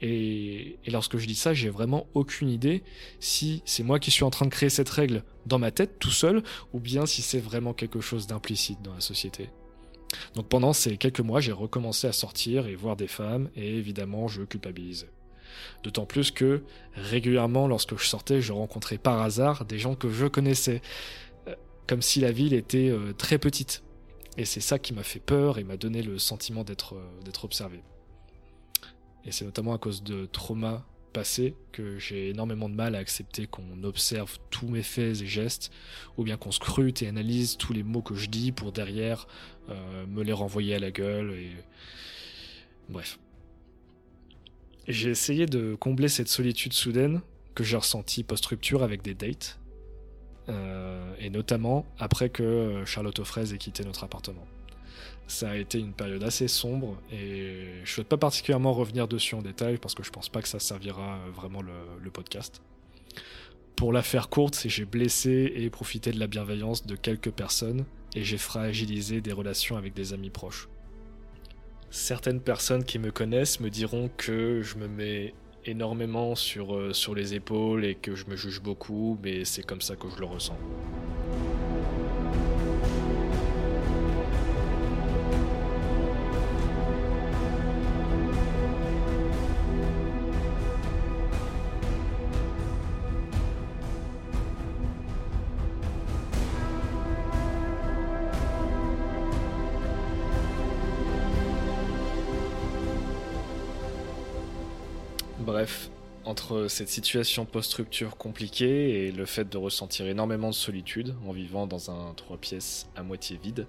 Et, 0.00 0.78
lorsque 0.86 1.18
je 1.18 1.26
dis 1.26 1.34
ça, 1.34 1.54
j'ai 1.54 1.68
vraiment 1.68 2.06
aucune 2.14 2.48
idée 2.48 2.82
si 3.20 3.62
c'est 3.64 3.82
moi 3.82 3.98
qui 3.98 4.10
suis 4.10 4.24
en 4.24 4.30
train 4.30 4.46
de 4.46 4.50
créer 4.50 4.70
cette 4.70 4.88
règle 4.88 5.22
dans 5.46 5.58
ma 5.58 5.70
tête 5.70 5.98
tout 5.98 6.10
seul, 6.10 6.42
ou 6.72 6.80
bien 6.80 7.06
si 7.06 7.22
c'est 7.22 7.38
vraiment 7.38 7.74
quelque 7.74 8.00
chose 8.00 8.26
d'implicite 8.26 8.80
dans 8.82 8.94
la 8.94 9.00
société. 9.00 9.50
Donc 10.34 10.48
pendant 10.48 10.72
ces 10.72 10.96
quelques 10.96 11.20
mois, 11.20 11.40
j'ai 11.40 11.52
recommencé 11.52 12.06
à 12.06 12.12
sortir 12.12 12.66
et 12.66 12.74
voir 12.74 12.96
des 12.96 13.08
femmes, 13.08 13.50
et 13.56 13.76
évidemment, 13.76 14.28
je 14.28 14.42
culpabilisais. 14.42 15.10
D'autant 15.82 16.06
plus 16.06 16.30
que 16.30 16.62
régulièrement, 16.94 17.66
lorsque 17.66 17.96
je 17.96 18.06
sortais, 18.06 18.40
je 18.40 18.52
rencontrais 18.52 18.98
par 18.98 19.20
hasard 19.20 19.64
des 19.64 19.78
gens 19.78 19.94
que 19.94 20.10
je 20.10 20.26
connaissais, 20.26 20.80
comme 21.88 22.02
si 22.02 22.20
la 22.20 22.30
ville 22.30 22.54
était 22.54 22.90
euh, 22.90 23.12
très 23.12 23.38
petite. 23.38 23.82
Et 24.36 24.44
c'est 24.44 24.60
ça 24.60 24.78
qui 24.78 24.92
m'a 24.92 25.02
fait 25.02 25.18
peur 25.18 25.58
et 25.58 25.64
m'a 25.64 25.76
donné 25.76 26.02
le 26.02 26.18
sentiment 26.18 26.62
d'être 26.62 26.94
euh, 26.94 27.42
observé. 27.42 27.80
Et 29.24 29.32
c'est 29.32 29.44
notamment 29.44 29.74
à 29.74 29.78
cause 29.78 30.04
de 30.04 30.26
traumas 30.26 30.84
passés 31.12 31.56
que 31.72 31.98
j'ai 31.98 32.28
énormément 32.28 32.68
de 32.68 32.74
mal 32.74 32.94
à 32.94 32.98
accepter 32.98 33.46
qu'on 33.46 33.82
observe 33.82 34.38
tous 34.50 34.68
mes 34.68 34.82
faits 34.82 35.22
et 35.22 35.26
gestes, 35.26 35.72
ou 36.18 36.22
bien 36.22 36.36
qu'on 36.36 36.52
scrute 36.52 37.02
et 37.02 37.08
analyse 37.08 37.56
tous 37.56 37.72
les 37.72 37.82
mots 37.82 38.02
que 38.02 38.14
je 38.14 38.28
dis 38.28 38.52
pour 38.52 38.70
derrière 38.70 39.26
euh, 39.70 40.06
me 40.06 40.22
les 40.22 40.34
renvoyer 40.34 40.74
à 40.74 40.78
la 40.78 40.90
gueule. 40.90 41.34
Bref. 42.88 43.18
J'ai 44.86 45.10
essayé 45.10 45.46
de 45.46 45.74
combler 45.74 46.08
cette 46.08 46.28
solitude 46.28 46.74
soudaine 46.74 47.22
que 47.54 47.64
j'ai 47.64 47.76
ressentie 47.76 48.22
post-rupture 48.22 48.82
avec 48.82 49.02
des 49.02 49.14
dates, 49.14 49.58
euh, 50.48 51.14
et 51.18 51.30
notamment 51.30 51.84
après 51.98 52.30
que 52.30 52.82
Charlotte 52.86 53.22
Fraise 53.24 53.52
ait 53.52 53.58
quitté 53.58 53.84
notre 53.84 54.04
appartement. 54.04 54.46
Ça 55.26 55.50
a 55.50 55.56
été 55.56 55.78
une 55.78 55.92
période 55.92 56.22
assez 56.22 56.48
sombre 56.48 56.96
et 57.12 57.66
je 57.84 57.92
souhaite 57.92 58.08
pas 58.08 58.16
particulièrement 58.16 58.72
revenir 58.72 59.06
dessus 59.06 59.34
en 59.34 59.42
détail 59.42 59.76
parce 59.76 59.94
que 59.94 60.02
je 60.02 60.10
pense 60.10 60.30
pas 60.30 60.40
que 60.40 60.48
ça 60.48 60.58
servira 60.58 61.16
euh, 61.16 61.30
vraiment 61.30 61.60
le, 61.60 62.10
podcast. 62.10 62.62
Pour 63.76 63.92
la 63.92 64.02
faire 64.02 64.30
courte, 64.30 64.58
j'ai 64.64 64.86
blessé 64.86 65.52
et 65.54 65.68
profité 65.68 66.12
de 66.12 66.18
la 66.18 66.26
bienveillance 66.26 66.86
de 66.86 66.96
quelques 66.96 67.30
personnes 67.30 67.84
et 68.16 68.24
j'ai 68.24 68.38
fragilisé 68.38 69.20
des 69.20 69.32
relations 69.32 69.76
avec 69.76 69.92
des 69.92 70.14
amis 70.14 70.30
proches. 70.30 70.68
Certaines 71.90 72.40
personnes 72.40 72.84
qui 72.84 72.98
me 72.98 73.10
connaissent 73.10 73.60
me 73.60 73.68
diront 73.68 74.10
que 74.16 74.62
je 74.62 74.76
me 74.76 74.88
mets 74.88 75.34
énormément 75.68 76.34
sur, 76.34 76.74
euh, 76.74 76.92
sur 76.92 77.14
les 77.14 77.34
épaules 77.34 77.84
et 77.84 77.94
que 77.94 78.14
je 78.14 78.26
me 78.26 78.36
juge 78.36 78.60
beaucoup, 78.60 79.18
mais 79.22 79.44
c'est 79.44 79.62
comme 79.62 79.80
ça 79.80 79.96
que 79.96 80.08
je 80.08 80.18
le 80.18 80.26
ressens. 80.26 80.56
Cette 106.68 106.88
situation 106.88 107.44
post-rupture 107.44 108.16
compliquée 108.16 109.06
et 109.06 109.12
le 109.12 109.26
fait 109.26 109.48
de 109.48 109.56
ressentir 109.56 110.06
énormément 110.06 110.48
de 110.48 110.54
solitude 110.54 111.14
en 111.26 111.32
vivant 111.32 111.66
dans 111.66 111.90
un 111.90 112.14
trois 112.14 112.36
pièces 112.36 112.88
à 112.96 113.02
moitié 113.02 113.38
vide, 113.42 113.66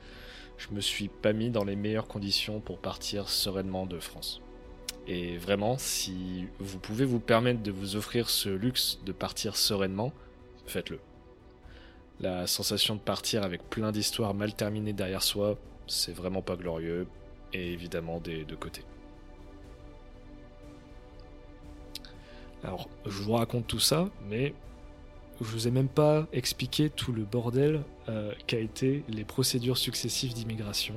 je 0.58 0.68
me 0.74 0.82
suis 0.82 1.08
pas 1.08 1.34
mis 1.34 1.50
dans 1.50 1.63
les 1.63 1.75
meilleures 1.75 2.08
conditions 2.08 2.60
pour 2.60 2.79
partir 2.79 3.29
sereinement 3.29 3.86
de 3.86 4.00
France. 4.00 4.41
Et 5.08 5.38
vraiment, 5.38 5.77
si 5.77 6.48
vous 6.60 6.79
pouvez 6.79 7.06
vous 7.06 7.20
permettre 7.20 7.63
de 7.63 7.72
vous 7.72 7.96
offrir 7.96 8.29
ce 8.29 8.50
luxe 8.50 9.00
de 9.06 9.12
partir 9.12 9.56
sereinement, 9.56 10.13
faites-le. 10.68 11.00
La 12.20 12.48
sensation 12.48 12.96
de 12.96 13.00
partir 13.00 13.44
avec 13.44 13.70
plein 13.70 13.91
d'histoires 13.91 14.34
mal 14.34 14.53
terminées 14.53 14.94
derrière 14.94 15.24
soi, 15.24 15.58
c'est 15.88 16.13
vraiment 16.13 16.41
pas 16.41 16.58
glorieux, 16.58 17.08
et 17.53 17.72
évidemment 17.72 18.20
des 18.20 18.44
deux 18.44 18.58
côtés. 18.58 18.84
Alors, 22.63 22.89
je 23.06 23.22
vous 23.22 23.34
raconte 23.34 23.68
tout 23.68 23.80
ça, 23.80 24.10
mais 24.30 24.54
je 25.42 25.46
vous 25.46 25.68
ai 25.68 25.72
même 25.72 25.88
pas 25.88 26.28
expliqué 26.34 26.89
tout 26.89 27.13
le 27.13 27.24
bordel 27.24 27.82
euh, 28.10 28.34
qu'a 28.48 28.60
été 28.60 29.04
les 29.08 29.24
procédures 29.24 29.78
successives 29.78 30.34
d'immigration. 30.34 30.96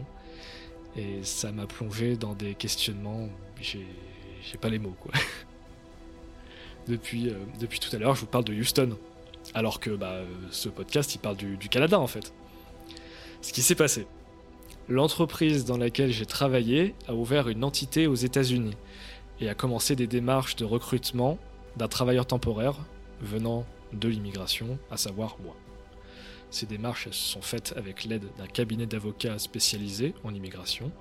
Et 0.96 1.22
ça 1.22 1.52
m'a 1.52 1.66
plongé 1.66 2.16
dans 2.16 2.34
des 2.34 2.54
questionnements. 2.54 3.28
J'ai, 3.60 3.86
pas 4.60 4.68
les 4.68 4.80
mots, 4.80 4.96
quoi. 5.00 5.12
depuis, 6.88 7.28
euh, 7.28 7.34
depuis 7.60 7.78
tout 7.78 7.94
à 7.94 7.98
l'heure, 7.98 8.16
je 8.16 8.20
vous 8.20 8.26
parle 8.26 8.44
de 8.44 8.52
Houston. 8.52 8.98
Alors 9.54 9.80
que 9.80 9.90
bah, 9.90 10.22
ce 10.50 10.68
podcast, 10.68 11.14
il 11.14 11.18
parle 11.18 11.36
du, 11.36 11.56
du 11.56 11.68
Canada, 11.68 11.98
en 11.98 12.08
fait. 12.08 12.32
Ce 13.40 13.52
qui 13.52 13.62
s'est 13.62 13.74
passé. 13.76 14.06
L'entreprise 14.88 15.64
dans 15.64 15.76
laquelle 15.76 16.10
j'ai 16.10 16.26
travaillé 16.26 16.94
a 17.06 17.14
ouvert 17.14 17.48
une 17.48 17.62
entité 17.62 18.08
aux 18.08 18.16
États-Unis 18.16 18.76
et 19.40 19.48
a 19.48 19.54
commencé 19.54 19.94
des 19.94 20.08
démarches 20.08 20.56
de 20.56 20.64
recrutement 20.64 21.38
d'un 21.76 21.88
travailleur 21.88 22.26
temporaire 22.26 22.76
venant 23.20 23.64
de 23.92 24.08
l'immigration, 24.08 24.78
à 24.90 24.96
savoir 24.96 25.36
moi. 25.42 25.54
Ces 26.52 26.66
démarches 26.66 27.10
sont 27.12 27.40
faites 27.40 27.72
avec 27.78 28.04
l'aide 28.04 28.26
d'un 28.36 28.46
cabinet 28.46 28.84
d'avocats 28.84 29.38
spécialisé 29.38 30.14
en 30.22 30.34
immigration, 30.34 30.92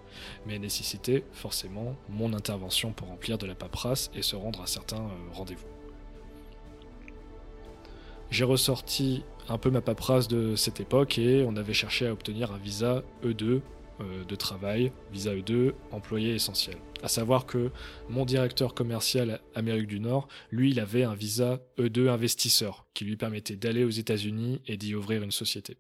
mais 0.46 0.58
nécessitaient 0.60 1.26
forcément 1.34 1.98
mon 2.08 2.34
intervention 2.34 2.94
pour 2.94 3.10
remplir 3.10 3.38
de 3.38 3.46
la 3.46 3.54
paperasse 3.54 4.10
et 4.16 4.22
se 4.22 4.38
rendre 4.38 4.62
à 4.62 4.68
certains 4.68 5.02
euh, 5.02 5.34
rendez-vous. 5.34 5.68
J'ai 8.30 8.46
ressorti 8.46 9.26
un 9.50 9.58
peu 9.58 9.70
ma 9.70 9.82
paperasse 9.82 10.30
de 10.30 10.56
cette 10.56 10.80
époque 10.80 11.18
et 11.18 11.44
on 11.46 11.58
avait 11.58 11.74
cherché 11.74 12.08
à 12.08 12.14
obtenir 12.14 12.54
un 12.54 12.58
visa 12.58 13.04
E2 13.22 13.44
euh, 13.44 13.62
de 14.02 14.36
travail, 14.36 14.92
visa 15.12 15.34
E2, 15.34 15.74
employé 15.92 16.34
essentiel. 16.36 16.78
À 17.04 17.08
savoir 17.08 17.46
que 17.46 17.72
mon 18.10 18.26
directeur 18.26 18.74
commercial 18.74 19.42
Amérique 19.56 19.88
du 19.88 20.00
Nord, 20.00 20.28
lui, 20.52 20.72
il 20.72 20.80
avait 20.80 21.04
un 21.04 21.16
visa 21.16 21.60
E2 21.78 22.10
investisseur 22.10 22.86
qui 22.94 23.06
lui 23.06 23.18
permettait 23.18 23.56
d'aller 23.56 23.84
aux 23.84 23.90
États-Unis 23.90 24.62
et 24.68 24.78
d'y 24.78 24.96
ouvrir 24.96 25.24
une 25.24 25.32
société. 25.32 25.78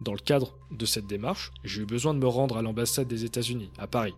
Dans 0.00 0.12
le 0.12 0.18
cadre 0.18 0.58
de 0.70 0.86
cette 0.86 1.06
démarche, 1.06 1.52
j'ai 1.62 1.82
eu 1.82 1.86
besoin 1.86 2.14
de 2.14 2.18
me 2.18 2.26
rendre 2.26 2.56
à 2.56 2.62
l'ambassade 2.62 3.06
des 3.06 3.24
États-Unis, 3.24 3.70
à 3.78 3.86
Paris, 3.86 4.14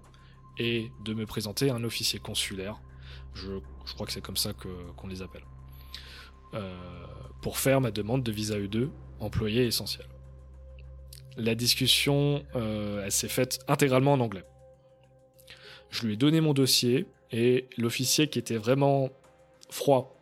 et 0.59 0.91
de 1.05 1.13
me 1.13 1.27
présenter 1.27 1.71
à 1.71 1.75
un 1.75 1.85
officier 1.85 2.19
consulaire, 2.19 2.81
je, 3.35 3.59
crois 3.95 4.07
que 4.07 4.13
c'est 4.13 4.21
comme 4.21 4.37
ça 4.37 4.53
qu'on 4.53 5.09
les 5.09 5.23
appelle, 5.23 5.45
euh, 6.55 6.73
pour 7.41 7.59
faire 7.59 7.81
ma 7.81 7.91
demande 7.91 8.23
de 8.23 8.31
visa 8.31 8.59
E2, 8.59 8.91
employé 9.19 9.67
essentiel. 9.67 10.07
La 11.37 11.55
discussion, 11.55 12.45
euh, 12.57 13.09
s'est 13.11 13.29
faite 13.29 13.61
intégralement 13.69 14.13
en 14.13 14.21
anglais. 14.21 14.45
Je 15.91 16.07
lui 16.07 16.15
ai 16.15 16.17
donné 16.17 16.41
mon 16.41 16.53
dossier 16.55 17.07
et 17.31 17.69
l'officier 17.79 18.29
qui 18.29 18.39
était 18.39 18.57
vraiment 18.57 19.11
froid, 19.71 20.17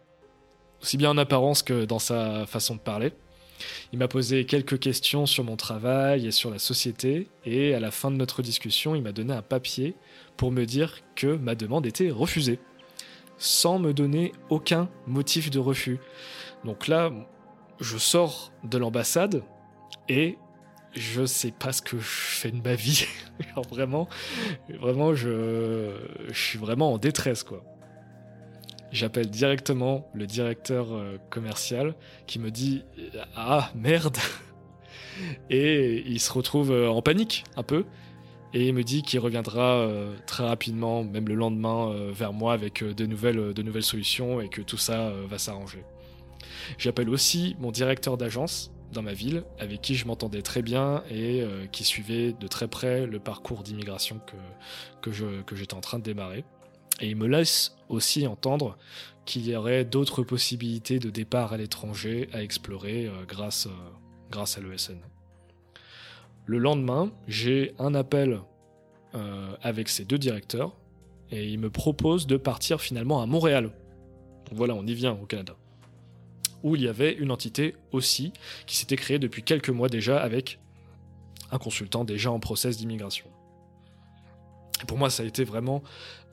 aussi 0.83 0.97
bien 0.97 1.11
en 1.11 1.19
apparence 1.19 1.63
que 1.63 1.85
dans 1.85 1.99
sa 1.99 2.47
façon 2.47 2.75
de 2.77 2.81
parler, 2.81 3.13
il 3.93 3.99
m'a 3.99 4.09
posé 4.09 4.47
quelques 4.47 4.79
questions 4.79 5.27
sur 5.27 5.45
mon 5.45 5.57
travail 5.57 6.27
et 6.27 6.31
sur 6.31 6.51
la 6.51 6.59
société 6.59 7.29
et 7.45 7.75
à 7.75 7.81
la 7.81 7.91
fin 7.91 8.11
de 8.11 8.17
notre 8.17 8.43
discussion, 8.43 8.95
il 8.95 9.03
m'a 9.03 9.13
donné 9.13 9.33
un 9.33 9.43
papier 9.43 9.95
pour 10.37 10.51
me 10.51 10.65
dire 10.65 11.01
que 11.15 11.37
ma 11.37 11.55
demande 11.55 11.87
était 11.87 12.11
refusée. 12.11 12.59
sans 13.43 13.79
me 13.79 13.95
donner 13.95 14.33
aucun 14.51 14.91
motif 15.07 15.51
de 15.51 15.59
refus. 15.59 15.99
Donc 16.67 16.89
là, 16.89 17.11
je 17.81 17.97
sors 17.97 18.53
de 18.65 18.77
l'ambassade 18.77 19.43
et 20.11 20.37
je 20.93 21.25
sais 21.25 21.53
pas 21.53 21.73
ce 21.73 21.83
que 21.83 21.99
je 21.99 22.05
fais 22.05 22.51
de 22.51 22.61
ma 22.63 22.75
vie. 22.75 23.07
vraiment, 23.71 24.09
vraiment, 24.81 25.15
je, 25.15 25.95
je 26.29 26.39
suis 26.39 26.59
vraiment 26.59 26.93
en 26.93 26.99
détresse, 26.99 27.43
quoi. 27.43 27.65
J'appelle 28.93 29.31
directement 29.31 30.09
le 30.15 30.27
directeur 30.27 30.93
euh, 30.93 31.17
commercial 31.31 31.95
qui 32.27 32.39
me 32.41 32.51
dit 32.51 32.83
Ah 33.37 33.71
merde 33.75 34.17
Et 35.51 36.03
il 36.07 36.19
se 36.19 36.33
retrouve 36.33 36.73
euh, 36.73 36.91
en 36.91 37.03
panique 37.03 37.45
un 37.57 37.63
peu 37.63 37.85
et 38.53 38.67
il 38.67 38.75
me 38.75 38.83
dit 38.83 39.03
qu'il 39.03 39.21
reviendra 39.21 39.77
euh, 39.77 40.13
très 40.27 40.45
rapidement, 40.45 41.05
même 41.05 41.29
le 41.29 41.37
lendemain, 41.37 41.95
vers 42.11 42.33
moi 42.33 42.53
avec 42.53 42.83
de, 42.83 43.07
nouvelles, 43.07 43.55
de 43.55 43.63
nouvelles 43.63 43.85
solutions 43.85 44.41
et 44.41 44.49
que 44.49 44.61
tout 44.61 44.77
ça 44.77 45.13
va 45.29 45.39
s'arranger. 45.39 45.85
J'appelle 46.77 47.11
aussi 47.11 47.55
mon 47.61 47.71
directeur 47.71 48.17
d'agence 48.17 48.73
dans 48.93 49.03
ma 49.03 49.13
ville, 49.13 49.45
avec 49.59 49.81
qui 49.81 49.95
je 49.95 50.07
m'entendais 50.07 50.43
très 50.43 50.63
bien 50.63 51.03
et 51.11 51.45
qui 51.71 51.85
suivait 51.85 52.33
de 52.33 52.47
très 52.49 52.67
près 52.67 53.07
le 53.07 53.21
parcours 53.21 53.63
d'immigration 53.63 54.21
que, 55.01 55.11
que 55.43 55.57
j'étais 55.57 55.75
en 55.75 55.81
train 55.81 55.99
de 55.99 56.05
démarrer. 56.05 56.45
Et 57.01 57.09
il 57.09 57.17
me 57.17 57.27
laisse 57.27 57.77
aussi 57.89 58.27
entendre 58.27 58.77
qu'il 59.25 59.49
y 59.49 59.57
aurait 59.57 59.85
d'autres 59.85 60.23
possibilités 60.23 60.99
de 60.99 61.11
départ 61.11 61.53
à 61.53 61.57
l'étranger 61.57 62.29
à 62.33 62.43
explorer 62.43 63.07
euh, 63.07 63.25
grâce, 63.27 63.67
euh, 63.67 63.71
grâce 64.31 64.59
à 64.59 64.61
l'ESN. 64.61 64.99
Le 66.47 66.59
lendemain, 66.59 67.13
j'ai 67.29 67.75
un 67.79 67.95
appel 67.95 68.41
euh, 69.15 69.55
avec 69.63 69.89
ces 69.89 70.05
deux 70.05 70.19
directeurs 70.19 70.77
et 71.31 71.49
ils 71.49 71.59
me 71.59 71.71
proposent 71.71 72.27
de 72.27 72.37
partir 72.37 72.81
finalement 72.81 73.23
à 73.23 73.27
Montréal. 73.27 73.71
voilà, 74.53 74.75
on 74.75 74.87
y 74.87 74.95
vient 74.95 75.13
au 75.13 75.27
Canada. 75.27 75.57
Où 76.63 76.77
il 76.77 76.83
y 76.83 76.89
avait 76.89 77.13
une 77.13 77.31
entité 77.31 77.75
aussi 77.93 78.33
qui 78.67 78.77
s'était 78.77 78.97
créée 78.97 79.19
depuis 79.19 79.43
quelques 79.43 79.71
mois 79.71 79.89
déjà 79.89 80.21
avec 80.21 80.59
un 81.51 81.59
consultant 81.59 82.05
déjà 82.05 82.31
en 82.31 82.39
process 82.39 82.77
d'immigration. 82.77 83.27
pour 84.87 84.97
moi, 84.97 85.11
ça 85.11 85.23
a 85.23 85.27
été 85.27 85.45
vraiment 85.45 85.83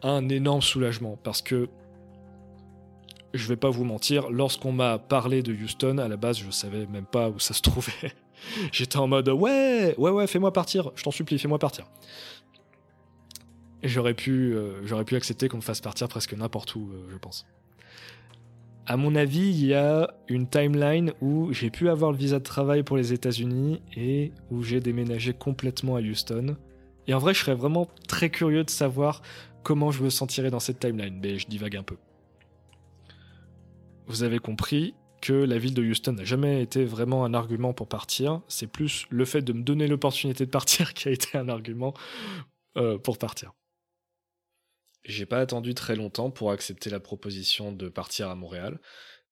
un 0.04 0.30
énorme 0.30 0.62
soulagement 0.62 1.18
parce 1.24 1.42
que 1.42 1.70
je 3.34 3.48
vais 3.48 3.56
pas 3.56 3.70
vous 3.70 3.84
mentir, 3.84 4.30
lorsqu'on 4.30 4.72
m'a 4.72 4.98
parlé 4.98 5.44
de 5.44 5.54
Houston, 5.54 5.98
à 5.98 6.08
la 6.08 6.18
base, 6.18 6.40
je 6.40 6.50
savais 6.50 6.86
même 6.88 7.06
pas 7.06 7.30
où 7.30 7.40
ça 7.40 7.54
se 7.54 7.62
trouvait. 7.62 8.14
J'étais 8.72 8.98
en 8.98 9.08
mode 9.08 9.30
ouais, 9.30 9.96
ouais, 9.98 10.12
ouais, 10.12 10.28
fais-moi 10.28 10.54
partir, 10.54 10.92
je 10.96 11.04
t'en 11.04 11.12
supplie, 11.12 11.38
fais-moi 11.38 11.60
partir. 11.60 11.86
J'aurais 13.84 14.14
pu, 14.14 14.56
euh, 14.56 14.86
j'aurais 14.86 15.06
pu 15.06 15.16
accepter 15.16 15.50
qu'on 15.50 15.58
me 15.58 15.62
fasse 15.62 15.82
partir 15.82 16.08
presque 16.08 16.34
n'importe 16.34 16.76
où, 16.76 16.90
euh, 16.92 17.08
je 17.12 17.18
pense. 17.18 17.46
À 18.90 18.96
mon 18.96 19.16
avis, 19.16 19.50
il 19.50 19.66
y 19.66 19.74
a 19.74 20.14
une 20.30 20.48
timeline 20.48 21.12
où 21.20 21.52
j'ai 21.52 21.70
pu 21.70 21.90
avoir 21.90 22.14
le 22.14 22.18
visa 22.18 22.40
de 22.40 22.44
travail 22.46 22.84
pour 22.84 22.96
les 22.96 23.12
États-Unis 23.12 23.82
et 23.98 24.32
où 24.50 24.64
j'ai 24.64 24.80
déménagé 24.80 25.34
complètement 25.34 25.98
à 25.98 26.00
Houston. 26.00 26.56
Et 27.06 27.14
en 27.14 27.20
vrai, 27.20 27.34
je 27.34 27.42
serais 27.42 27.54
vraiment 27.54 27.90
très 28.08 28.30
curieux 28.30 28.64
de 28.64 28.70
savoir 28.70 29.22
comment 29.62 29.92
je 29.92 30.02
me 30.06 30.10
sentirais 30.10 30.52
dans 30.52 30.62
cette 30.62 30.80
timeline, 30.80 31.20
mais 31.22 31.38
je 31.38 31.48
divague 31.48 31.76
un 31.76 31.84
peu. 31.84 31.98
Vous 34.08 34.24
avez 34.24 34.40
compris 34.40 34.96
que 35.22 35.34
la 35.34 35.58
ville 35.58 35.74
de 35.74 35.84
Houston 35.84 36.14
n'a 36.14 36.24
jamais 36.24 36.62
été 36.62 36.86
vraiment 36.86 37.26
un 37.26 37.34
argument 37.34 37.74
pour 37.74 37.90
partir, 37.90 38.40
c'est 38.48 38.68
plus 38.68 39.06
le 39.10 39.26
fait 39.26 39.42
de 39.42 39.52
me 39.52 39.64
donner 39.64 39.88
l'opportunité 39.88 40.46
de 40.46 40.52
partir 40.52 40.94
qui 40.94 41.10
a 41.10 41.12
été 41.12 41.38
un 41.38 41.50
argument 41.50 41.94
euh, 42.78 42.98
pour 42.98 43.18
partir. 43.18 43.52
J'ai 45.08 45.26
pas 45.26 45.40
attendu 45.40 45.74
très 45.74 45.96
longtemps 45.96 46.30
pour 46.30 46.52
accepter 46.52 46.90
la 46.90 47.00
proposition 47.00 47.72
de 47.72 47.88
partir 47.88 48.30
à 48.30 48.36
Montréal, 48.36 48.80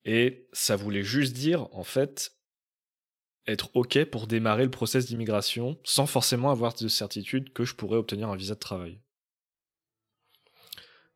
et 0.06 0.48
ça 0.54 0.78
voulait 0.78 1.04
juste 1.04 1.34
dire, 1.34 1.68
en 1.76 1.84
fait, 1.84 2.34
être 3.46 3.70
OK 3.76 4.04
pour 4.06 4.26
démarrer 4.26 4.64
le 4.64 4.72
process 4.72 5.06
d'immigration 5.06 5.78
sans 5.84 6.06
forcément 6.06 6.50
avoir 6.50 6.74
de 6.74 6.88
certitude 6.88 7.52
que 7.52 7.66
je 7.66 7.76
pourrais 7.76 7.98
obtenir 7.98 8.30
un 8.30 8.38
visa 8.38 8.56
de 8.56 8.60
travail. 8.60 9.02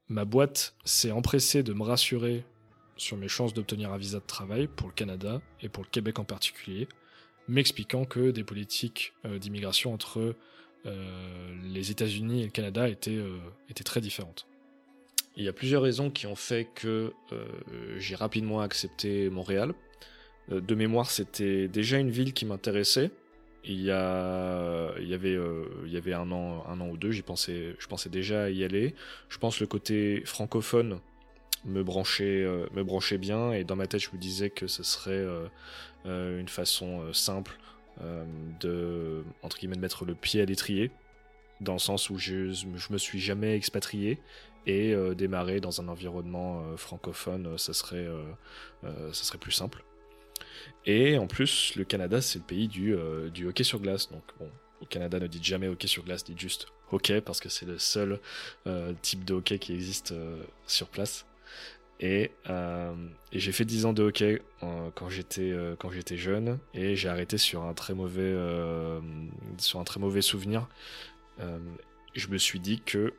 Ma 0.09 0.25
boîte 0.25 0.75
s'est 0.83 1.11
empressée 1.11 1.63
de 1.63 1.73
me 1.73 1.83
rassurer 1.83 2.43
sur 2.97 3.15
mes 3.15 3.29
chances 3.29 3.53
d'obtenir 3.53 3.93
un 3.93 3.97
visa 3.97 4.19
de 4.19 4.25
travail 4.25 4.67
pour 4.67 4.89
le 4.89 4.93
Canada 4.93 5.41
et 5.61 5.69
pour 5.69 5.83
le 5.83 5.89
Québec 5.89 6.19
en 6.19 6.25
particulier, 6.25 6.89
m'expliquant 7.47 8.03
que 8.03 8.31
des 8.31 8.43
politiques 8.43 9.13
euh, 9.25 9.39
d'immigration 9.39 9.93
entre 9.93 10.35
euh, 10.85 11.55
les 11.63 11.91
États-Unis 11.91 12.41
et 12.41 12.45
le 12.45 12.51
Canada 12.51 12.89
étaient, 12.89 13.15
euh, 13.15 13.39
étaient 13.69 13.83
très 13.83 14.01
différentes. 14.01 14.48
Il 15.35 15.43
y 15.43 15.47
a 15.47 15.53
plusieurs 15.53 15.81
raisons 15.81 16.09
qui 16.09 16.27
ont 16.27 16.35
fait 16.35 16.67
que 16.75 17.13
j'ai 17.97 18.15
rapidement 18.15 18.61
accepté 18.61 19.29
Montréal. 19.29 19.73
de 20.49 20.75
mémoire, 20.75 21.09
c'était 21.09 21.67
déjà 21.67 21.97
une 21.97 22.09
ville 22.09 22.33
qui 22.33 22.45
m'intéressait, 22.45 23.11
il 23.65 23.81
y, 23.81 23.91
a, 23.91 24.93
il, 24.99 25.07
y 25.07 25.13
avait, 25.13 25.35
euh, 25.35 25.65
il 25.85 25.91
y 25.91 25.97
avait 25.97 26.13
un 26.13 26.31
an, 26.31 26.63
un 26.67 26.79
an 26.79 26.87
ou 26.87 26.97
deux, 26.97 27.11
j'y 27.11 27.21
pensais, 27.21 27.75
je 27.77 27.87
pensais 27.87 28.09
déjà 28.09 28.43
à 28.43 28.49
y 28.49 28.63
aller. 28.63 28.95
Je 29.27 29.37
pense 29.37 29.59
le 29.59 29.67
côté 29.67 30.23
francophone 30.25 30.99
me 31.65 31.83
branchait, 31.83 32.43
euh, 32.43 32.67
me 32.73 32.83
branchait 32.83 33.17
bien 33.17 33.51
et 33.51 33.65
dans 33.65 33.75
ma 33.75 33.85
tête 33.85 34.01
je 34.01 34.11
me 34.13 34.17
disais 34.17 34.49
que 34.49 34.67
ce 34.67 34.81
serait 34.83 35.25
euh, 36.05 36.39
une 36.39 36.47
façon 36.47 37.13
simple 37.13 37.57
de, 38.61 39.25
entre 39.41 39.57
guillemets, 39.57 39.75
de 39.75 39.81
mettre 39.81 40.05
le 40.05 40.15
pied 40.15 40.41
à 40.41 40.45
l'étrier 40.45 40.89
dans 41.59 41.73
le 41.73 41.79
sens 41.79 42.09
où 42.09 42.17
je, 42.17 42.53
je 42.53 42.93
me 42.93 42.97
suis 42.97 43.19
jamais 43.19 43.57
expatrié 43.57 44.19
et 44.65 44.95
démarrer 45.15 45.59
dans 45.59 45.81
un 45.81 45.87
environnement 45.87 46.63
francophone, 46.77 47.57
ça 47.57 47.73
serait, 47.73 48.07
ça 48.83 49.23
serait 49.23 49.37
plus 49.37 49.51
simple. 49.51 49.83
Et 50.85 51.17
en 51.17 51.27
plus, 51.27 51.75
le 51.75 51.83
Canada, 51.83 52.21
c'est 52.21 52.39
le 52.39 52.45
pays 52.45 52.67
du, 52.67 52.95
euh, 52.95 53.29
hockey 53.45 53.63
sur 53.63 53.79
glace. 53.79 54.11
Donc, 54.11 54.23
au 54.81 54.85
Canada, 54.85 55.19
ne 55.19 55.27
dites 55.27 55.43
jamais 55.43 55.67
hockey 55.67 55.87
sur 55.87 56.03
glace, 56.03 56.23
dites 56.23 56.39
juste 56.39 56.67
hockey, 56.91 57.21
parce 57.21 57.39
que 57.39 57.49
c'est 57.49 57.65
le 57.65 57.77
seul 57.77 58.19
euh, 58.67 58.93
type 59.01 59.25
de 59.25 59.33
hockey 59.33 59.59
qui 59.59 59.73
existe 59.73 60.11
euh, 60.11 60.41
sur 60.67 60.87
place. 60.87 61.25
Et, 62.01 62.31
et 62.47 63.39
j'ai 63.39 63.51
fait 63.51 63.65
10 63.65 63.85
ans 63.85 63.91
de 63.91 64.03
hockey 64.03 64.41
quand 64.61 65.09
j'étais 65.09 65.53
quand 65.79 65.91
j'étais 65.91 66.15
jeune 66.15 66.57
et 66.73 66.95
j'ai 66.95 67.09
arrêté 67.09 67.37
sur 67.37 67.63
un 67.63 67.73
très 67.73 67.93
mauvais 67.93 68.33
sur 69.57 69.81
un 69.81 69.83
très 69.83 69.99
mauvais 69.99 70.21
souvenir. 70.21 70.69
je 72.13 72.27
me 72.29 72.37
suis 72.37 72.61
dit 72.61 72.79
que 72.79 73.13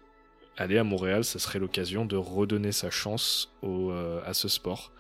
aller 0.57 0.79
à 0.79 0.85
Montréal, 0.85 1.25
ça 1.25 1.39
serait 1.39 1.59
l'occasion 1.59 2.05
de 2.05 2.17
redonner 2.17 2.73
sa 2.73 2.91
chance 2.91 3.53
au, 3.63 3.91
à 3.91 4.35
ce 4.35 4.49
sport. 4.49 4.93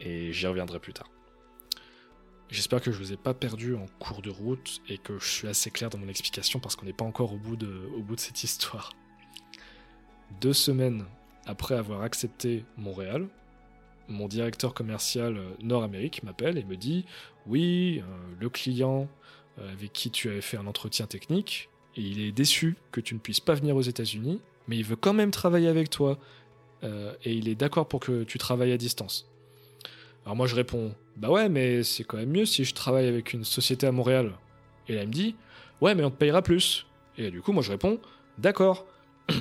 Et 0.00 0.32
j'y 0.32 0.46
reviendrai 0.46 0.80
plus 0.80 0.92
tard. 0.92 1.08
J'espère 2.50 2.80
que 2.80 2.92
je 2.92 2.98
ne 2.98 3.04
vous 3.04 3.12
ai 3.12 3.16
pas 3.16 3.34
perdu 3.34 3.74
en 3.74 3.86
cours 3.98 4.22
de 4.22 4.30
route 4.30 4.80
et 4.88 4.98
que 4.98 5.18
je 5.18 5.26
suis 5.26 5.48
assez 5.48 5.70
clair 5.70 5.90
dans 5.90 5.98
mon 5.98 6.08
explication 6.08 6.60
parce 6.60 6.76
qu'on 6.76 6.86
n'est 6.86 6.92
pas 6.92 7.04
encore 7.04 7.32
au 7.32 7.36
bout, 7.36 7.56
de, 7.56 7.90
cette 8.16 8.44
histoire. 8.44 8.92
Deux 10.40 10.52
semaines 10.52 11.04
après 11.46 11.74
avoir 11.74 12.02
accepté 12.02 12.64
Montréal, 12.76 13.26
mon 14.06 14.28
directeur 14.28 14.72
commercial 14.72 15.36
euh, 15.36 15.50
Nord-Amérique 15.62 16.22
m'appelle 16.22 16.58
et 16.58 16.64
me 16.64 16.76
dit 16.76 17.06
Oui, 17.46 18.02
euh, 18.02 18.34
le 18.38 18.48
client 18.50 19.08
euh, 19.58 19.72
avec 19.72 19.92
qui 19.92 20.10
tu 20.10 20.28
avais 20.28 20.40
fait 20.40 20.56
un 20.56 20.66
entretien 20.66 21.06
technique, 21.06 21.70
et 21.96 22.00
il 22.00 22.20
est 22.20 22.32
déçu 22.32 22.76
que 22.92 23.00
tu 23.00 23.14
ne 23.14 23.20
puisses 23.20 23.40
pas 23.40 23.54
venir 23.54 23.76
aux 23.76 23.82
États-Unis, 23.82 24.40
mais 24.68 24.76
il 24.76 24.84
veut 24.84 24.96
quand 24.96 25.12
même 25.12 25.30
travailler 25.30 25.68
avec 25.68 25.90
toi 25.90 26.18
et 26.82 27.32
il 27.32 27.48
est 27.48 27.54
d'accord 27.54 27.88
pour 27.88 27.98
que 27.98 28.24
tu 28.24 28.36
travailles 28.36 28.72
à 28.72 28.76
distance. 28.76 29.26
Alors 30.24 30.36
moi 30.36 30.46
je 30.46 30.54
réponds 30.54 30.94
Bah 31.16 31.30
ouais, 31.30 31.48
mais 31.48 31.82
c'est 31.82 32.04
quand 32.04 32.16
même 32.16 32.30
mieux 32.30 32.46
si 32.46 32.64
je 32.64 32.74
travaille 32.74 33.06
avec 33.06 33.32
une 33.32 33.44
société 33.44 33.86
à 33.86 33.92
Montréal. 33.92 34.32
Et 34.88 34.94
là 34.94 35.02
elle 35.02 35.08
me 35.08 35.12
dit 35.12 35.36
Ouais, 35.80 35.94
mais 35.94 36.04
on 36.04 36.10
te 36.10 36.16
payera 36.16 36.42
plus. 36.42 36.86
Et 37.18 37.30
du 37.30 37.42
coup 37.42 37.52
moi 37.52 37.62
je 37.62 37.70
réponds 37.70 37.98
D'accord. 38.38 38.86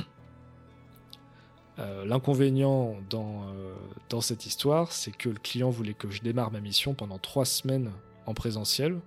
Euh, 1.80 2.06
l'inconvénient 2.06 2.98
dans, 3.10 3.48
euh, 3.48 3.74
dans 4.08 4.22
cette 4.22 4.46
histoire, 4.46 4.92
c'est 4.92 5.10
que 5.10 5.30
le 5.30 5.40
client 5.40 5.72
voulait 5.72 5.96
que 5.96 6.08
je 6.12 6.22
démarre 6.22 6.52
ma 6.52 6.60
mission 6.60 6.94
pendant 6.94 7.18
trois 7.18 7.46
semaines 7.46 7.92
en 8.28 8.36
présentiel, 8.36 9.00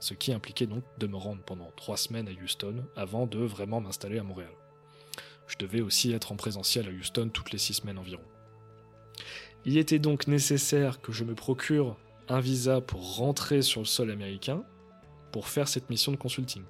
ce 0.00 0.14
qui 0.14 0.32
impliquait 0.32 0.66
donc 0.66 0.82
de 0.98 1.06
me 1.06 1.16
rendre 1.16 1.42
pendant 1.42 1.70
trois 1.76 1.96
semaines 1.96 2.28
à 2.28 2.32
Houston 2.42 2.84
avant 2.96 3.26
de 3.26 3.38
vraiment 3.38 3.80
m'installer 3.80 4.18
à 4.18 4.22
Montréal. 4.22 4.50
Je 5.46 5.56
devais 5.58 5.80
aussi 5.80 6.12
être 6.12 6.32
en 6.32 6.36
présentiel 6.36 6.88
à 6.88 6.90
Houston 6.90 7.30
toutes 7.32 7.52
les 7.52 7.58
six 7.58 7.74
semaines 7.74 7.98
environ. 7.98 8.22
Il 9.64 9.76
était 9.76 9.98
donc 9.98 10.26
nécessaire 10.26 11.00
que 11.00 11.12
je 11.12 11.24
me 11.24 11.34
procure 11.34 11.96
un 12.28 12.40
visa 12.40 12.80
pour 12.80 13.16
rentrer 13.16 13.60
sur 13.62 13.80
le 13.80 13.86
sol 13.86 14.10
américain 14.10 14.64
pour 15.32 15.48
faire 15.48 15.68
cette 15.68 15.90
mission 15.90 16.12
de 16.12 16.16
consulting. 16.16 16.62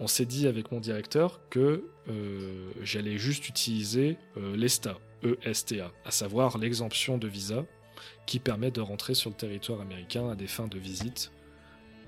On 0.00 0.06
s'est 0.08 0.26
dit 0.26 0.48
avec 0.48 0.72
mon 0.72 0.80
directeur 0.80 1.40
que 1.50 1.84
euh, 2.08 2.72
j'allais 2.82 3.18
juste 3.18 3.48
utiliser 3.48 4.18
euh, 4.36 4.56
l'ESTA, 4.56 4.98
ESTA, 5.44 5.92
à 6.04 6.10
savoir 6.10 6.58
l'exemption 6.58 7.18
de 7.18 7.28
visa 7.28 7.64
qui 8.26 8.40
permet 8.40 8.70
de 8.70 8.80
rentrer 8.80 9.14
sur 9.14 9.30
le 9.30 9.36
territoire 9.36 9.80
américain 9.80 10.30
à 10.30 10.34
des 10.34 10.48
fins 10.48 10.66
de 10.66 10.78
visite 10.78 11.30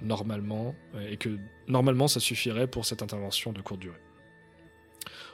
normalement, 0.05 0.75
et 1.09 1.17
que 1.17 1.39
normalement 1.67 2.09
ça 2.09 2.21
suffirait 2.21 2.67
pour 2.67 2.85
cette 2.85 3.03
intervention 3.03 3.53
de 3.53 3.61
courte 3.61 3.81
durée. 3.81 4.01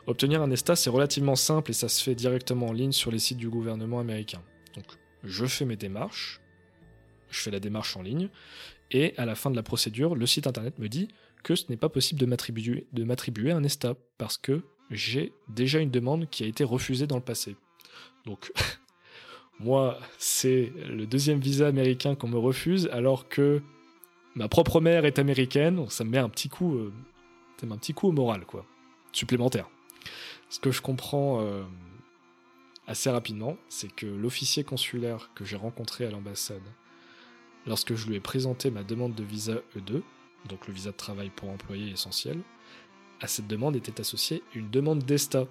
Obtenir 0.06 0.42
un 0.42 0.50
ESTA, 0.50 0.76
c'est 0.76 0.90
relativement 0.90 1.36
simple 1.36 1.70
et 1.70 1.74
ça 1.74 1.88
se 1.88 2.02
fait 2.02 2.14
directement 2.14 2.68
en 2.68 2.72
ligne 2.72 2.92
sur 2.92 3.10
les 3.10 3.18
sites 3.18 3.38
du 3.38 3.48
gouvernement 3.48 4.00
américain. 4.00 4.42
Donc, 4.74 4.86
je 5.22 5.46
fais 5.46 5.64
mes 5.64 5.76
démarches, 5.76 6.40
je 7.30 7.40
fais 7.40 7.50
la 7.50 7.60
démarche 7.60 7.96
en 7.96 8.02
ligne, 8.02 8.28
et 8.90 9.14
à 9.18 9.26
la 9.26 9.34
fin 9.34 9.50
de 9.50 9.56
la 9.56 9.62
procédure, 9.62 10.16
le 10.16 10.26
site 10.26 10.46
internet 10.46 10.78
me 10.78 10.88
dit 10.88 11.08
que 11.42 11.54
ce 11.54 11.64
n'est 11.68 11.76
pas 11.76 11.88
possible 11.88 12.20
de 12.20 13.04
m'attribuer 13.04 13.52
un 13.52 13.62
ESTA 13.62 13.94
parce 14.18 14.36
que 14.36 14.62
j'ai 14.90 15.32
déjà 15.48 15.78
une 15.78 15.90
demande 15.90 16.28
qui 16.28 16.44
a 16.44 16.46
été 16.46 16.64
refusée 16.64 17.06
dans 17.06 17.16
le 17.16 17.22
passé. 17.22 17.56
Donc, 18.26 18.52
moi, 19.60 19.98
c'est 20.18 20.72
le 20.88 21.06
deuxième 21.06 21.40
visa 21.40 21.66
américain 21.68 22.14
qu'on 22.14 22.28
me 22.28 22.38
refuse 22.38 22.88
alors 22.92 23.28
que 23.28 23.62
ma 24.34 24.48
propre 24.48 24.80
mère 24.80 25.04
est 25.04 25.18
américaine, 25.18 25.76
donc 25.76 25.92
ça 25.92 26.04
me 26.04 26.10
met 26.10 26.18
un 26.18 26.28
petit 26.28 26.48
coup, 26.48 26.76
euh, 26.76 26.92
un 27.62 27.76
petit 27.76 27.94
coup 27.94 28.08
au 28.08 28.12
moral, 28.12 28.44
quoi, 28.46 28.64
supplémentaire. 29.12 29.68
Ce 30.48 30.58
que 30.58 30.70
je 30.70 30.80
comprends 30.80 31.40
euh, 31.40 31.62
assez 32.86 33.10
rapidement, 33.10 33.56
c'est 33.68 33.92
que 33.92 34.06
l'officier 34.06 34.64
consulaire 34.64 35.30
que 35.34 35.44
j'ai 35.44 35.56
rencontré 35.56 36.06
à 36.06 36.10
l'ambassade, 36.10 36.62
lorsque 37.66 37.94
je 37.94 38.08
lui 38.08 38.16
ai 38.16 38.20
présenté 38.20 38.70
ma 38.70 38.82
demande 38.82 39.14
de 39.14 39.22
visa 39.22 39.56
E2, 39.76 40.02
donc 40.48 40.66
le 40.66 40.74
visa 40.74 40.90
de 40.90 40.96
travail 40.96 41.30
pour 41.30 41.50
employé 41.50 41.90
essentiel, 41.90 42.40
à 43.20 43.26
cette 43.26 43.46
demande 43.46 43.76
était 43.76 44.00
associée 44.00 44.42
une 44.54 44.70
demande 44.70 45.04
d'ESTA, 45.04 45.46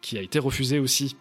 qui 0.00 0.16
a 0.16 0.22
été 0.22 0.38
refusée 0.38 0.78
aussi. 0.78 1.16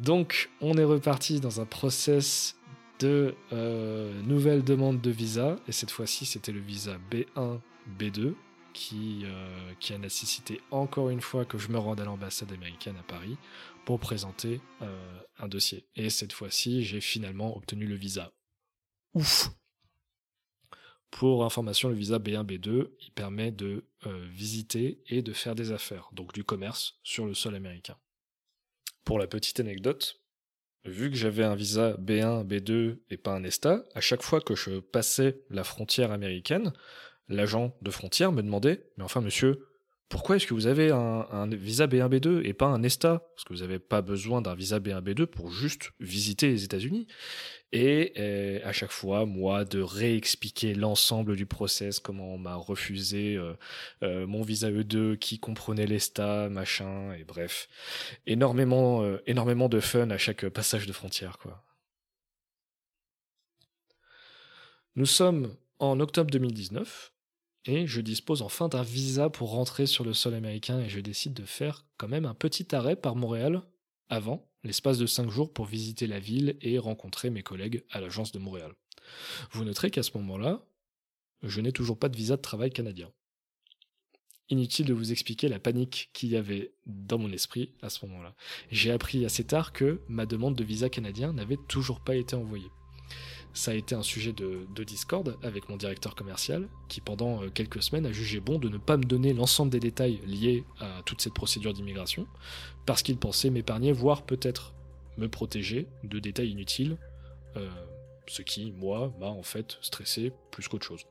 Donc, 0.00 0.50
on 0.60 0.76
est 0.76 0.84
reparti 0.84 1.38
dans 1.40 1.60
un 1.60 1.66
process 1.66 2.56
de 2.98 3.34
euh, 3.52 4.22
nouvelles 4.22 4.64
demandes 4.64 5.00
de 5.00 5.10
visa, 5.10 5.56
et 5.68 5.72
cette 5.72 5.90
fois-ci, 5.90 6.26
c'était 6.26 6.52
le 6.52 6.60
visa 6.60 6.98
B1, 7.10 7.60
B2, 7.98 8.34
qui, 8.72 9.22
euh, 9.24 9.72
qui 9.78 9.92
a 9.92 9.98
nécessité 9.98 10.60
encore 10.70 11.10
une 11.10 11.20
fois 11.20 11.44
que 11.44 11.58
je 11.58 11.68
me 11.68 11.78
rende 11.78 12.00
à 12.00 12.04
l'ambassade 12.04 12.52
américaine 12.52 12.96
à 12.96 13.02
Paris 13.04 13.36
pour 13.84 14.00
présenter 14.00 14.60
euh, 14.82 15.20
un 15.38 15.46
dossier. 15.46 15.86
Et 15.94 16.10
cette 16.10 16.32
fois-ci, 16.32 16.82
j'ai 16.82 17.00
finalement 17.00 17.56
obtenu 17.56 17.86
le 17.86 17.94
visa. 17.94 18.32
Ouf 19.14 19.50
Pour 21.10 21.44
information, 21.44 21.88
le 21.88 21.94
visa 21.94 22.18
B1, 22.18 22.44
B2, 22.44 22.90
il 23.00 23.12
permet 23.12 23.52
de 23.52 23.84
visiter 24.28 25.00
et 25.06 25.22
de 25.22 25.32
faire 25.32 25.54
des 25.54 25.72
affaires, 25.72 26.10
donc 26.12 26.34
du 26.34 26.44
commerce 26.44 26.98
sur 27.02 27.26
le 27.26 27.34
sol 27.34 27.54
américain. 27.54 27.96
Pour 29.04 29.18
la 29.18 29.26
petite 29.26 29.60
anecdote, 29.60 30.23
vu 30.84 31.10
que 31.10 31.16
j'avais 31.16 31.44
un 31.44 31.54
visa 31.54 31.96
B1, 31.98 32.46
B2 32.46 32.98
et 33.10 33.16
pas 33.16 33.32
un 33.32 33.44
ESTA, 33.44 33.84
à 33.94 34.00
chaque 34.00 34.22
fois 34.22 34.40
que 34.40 34.54
je 34.54 34.80
passais 34.80 35.40
la 35.50 35.64
frontière 35.64 36.12
américaine, 36.12 36.72
l'agent 37.28 37.76
de 37.82 37.90
frontière 37.90 38.32
me 38.32 38.42
demandait 38.42 38.86
Mais 38.96 39.04
enfin, 39.04 39.20
monsieur, 39.20 39.66
pourquoi 40.14 40.36
est-ce 40.36 40.46
que 40.46 40.54
vous 40.54 40.68
avez 40.68 40.92
un, 40.92 41.48
visa 41.48 41.88
B1, 41.88 42.08
B2 42.08 42.46
et 42.46 42.52
pas 42.52 42.66
un 42.66 42.84
ESTA 42.84 43.18
Parce 43.34 43.42
que 43.42 43.52
vous 43.52 43.62
n'avez 43.62 43.80
pas 43.80 44.00
besoin 44.00 44.40
d'un 44.42 44.54
visa 44.54 44.78
B1, 44.78 45.02
B2 45.02 45.26
pour 45.26 45.50
juste 45.50 45.90
visiter 45.98 46.46
les 46.46 46.62
États-Unis. 46.62 47.08
Et, 47.72 48.12
euh, 48.16 48.60
à 48.62 48.70
chaque 48.72 48.92
fois, 48.92 49.26
moi, 49.26 49.64
de 49.64 49.80
réexpliquer 49.80 50.74
l'ensemble 50.74 51.34
du 51.34 51.46
process, 51.46 51.98
comment 51.98 52.32
on 52.32 52.38
m'a 52.38 52.54
refusé 52.54 53.34
euh, 53.34 53.54
euh, 54.04 54.24
mon 54.24 54.42
visa 54.42 54.70
E2 54.70 55.16
qui 55.18 55.40
comprenait 55.40 55.88
l'ESTA, 55.88 56.48
machin, 56.48 57.12
et 57.14 57.24
bref. 57.24 57.68
Énormément, 58.28 59.04
énormément 59.26 59.68
de 59.68 59.80
fun 59.80 60.10
à 60.10 60.16
chaque 60.16 60.48
passage 60.48 60.86
de 60.86 60.92
frontière, 60.92 61.38
quoi. 61.38 61.64
Nous 64.94 65.06
sommes 65.06 65.56
en 65.80 65.98
octobre 65.98 66.30
2019 66.30 67.13
et 67.66 67.86
je 67.86 68.00
dispose 68.00 68.42
enfin 68.42 68.68
d'un 68.68 68.82
visa 68.82 69.30
pour 69.30 69.50
rentrer 69.50 69.86
sur 69.86 70.04
le 70.04 70.12
sol 70.12 70.34
américain 70.34 70.80
et 70.80 70.88
je 70.88 71.00
décide 71.00 71.34
de 71.34 71.44
faire 71.44 71.84
quand 71.96 72.08
même 72.08 72.26
un 72.26 72.34
petit 72.34 72.74
arrêt 72.74 72.96
par 72.96 73.16
Montréal 73.16 73.62
avant, 74.08 74.50
l'espace 74.64 74.98
de 74.98 75.06
5 75.06 75.30
jours 75.30 75.52
pour 75.52 75.64
visiter 75.64 76.06
la 76.06 76.18
ville 76.18 76.56
et 76.60 76.78
rencontrer 76.78 77.30
mes 77.30 77.42
collègues 77.42 77.84
à 77.90 78.00
l'agence 78.00 78.32
de 78.32 78.38
Montréal. 78.38 78.72
Vous 79.50 79.64
noterez 79.64 79.90
qu'à 79.90 80.02
ce 80.02 80.16
moment-là, 80.18 80.64
je 81.42 81.60
n'ai 81.60 81.72
toujours 81.72 81.98
pas 81.98 82.08
de 82.08 82.16
visa 82.16 82.36
de 82.36 82.42
travail 82.42 82.70
canadien. 82.70 83.10
Inutile 84.50 84.86
de 84.86 84.92
vous 84.92 85.10
expliquer 85.10 85.48
la 85.48 85.58
panique 85.58 86.10
qu'il 86.12 86.28
y 86.28 86.36
avait 86.36 86.74
dans 86.84 87.18
mon 87.18 87.32
esprit 87.32 87.72
à 87.80 87.88
ce 87.88 88.04
moment-là. 88.06 88.34
J'ai 88.70 88.90
appris 88.90 89.24
assez 89.24 89.44
tard 89.44 89.72
que 89.72 90.02
ma 90.08 90.26
demande 90.26 90.54
de 90.54 90.64
visa 90.64 90.90
canadien 90.90 91.32
n'avait 91.32 91.58
toujours 91.66 92.04
pas 92.04 92.14
été 92.14 92.36
envoyée 92.36 92.70
ça 93.54 93.70
a 93.70 93.74
été 93.74 93.94
un 93.94 94.02
sujet 94.02 94.32
de, 94.32 94.66
Discord 94.84 95.38
avec 95.42 95.68
mon 95.68 95.76
directeur 95.76 96.14
commercial, 96.14 96.68
qui 96.88 97.00
pendant 97.00 97.42
euh, 97.42 97.48
quelques 97.48 97.82
semaines 97.82 98.04
a 98.04 98.12
jugé 98.12 98.40
bon 98.40 98.58
de 98.58 98.68
ne 98.68 98.76
pas 98.76 98.96
me 98.96 99.04
donner 99.04 99.32
l'ensemble 99.32 99.70
des 99.70 99.80
détails 99.80 100.20
liés 100.26 100.64
à 100.80 101.02
toute 101.06 101.22
cette 101.22 101.32
procédure 101.32 101.72
d'immigration, 101.72 102.26
parce 102.84 103.02
qu'il 103.02 103.16
pensait 103.16 103.50
m'épargner, 103.50 103.92
voire 103.92 104.22
peut-être 104.22 104.74
me 105.16 105.28
protéger 105.28 105.86
de 106.02 106.18
détails 106.18 106.50
inutiles, 106.50 106.98
euh, 107.56 107.70
ce 108.26 108.42
qui, 108.42 108.72
moi, 108.72 109.14
m'a 109.20 109.28
en 109.28 109.44
fait 109.44 109.78
stressé 109.80 110.32
plus 110.50 110.68
qu'autre 110.68 110.86
chose. 110.86 111.06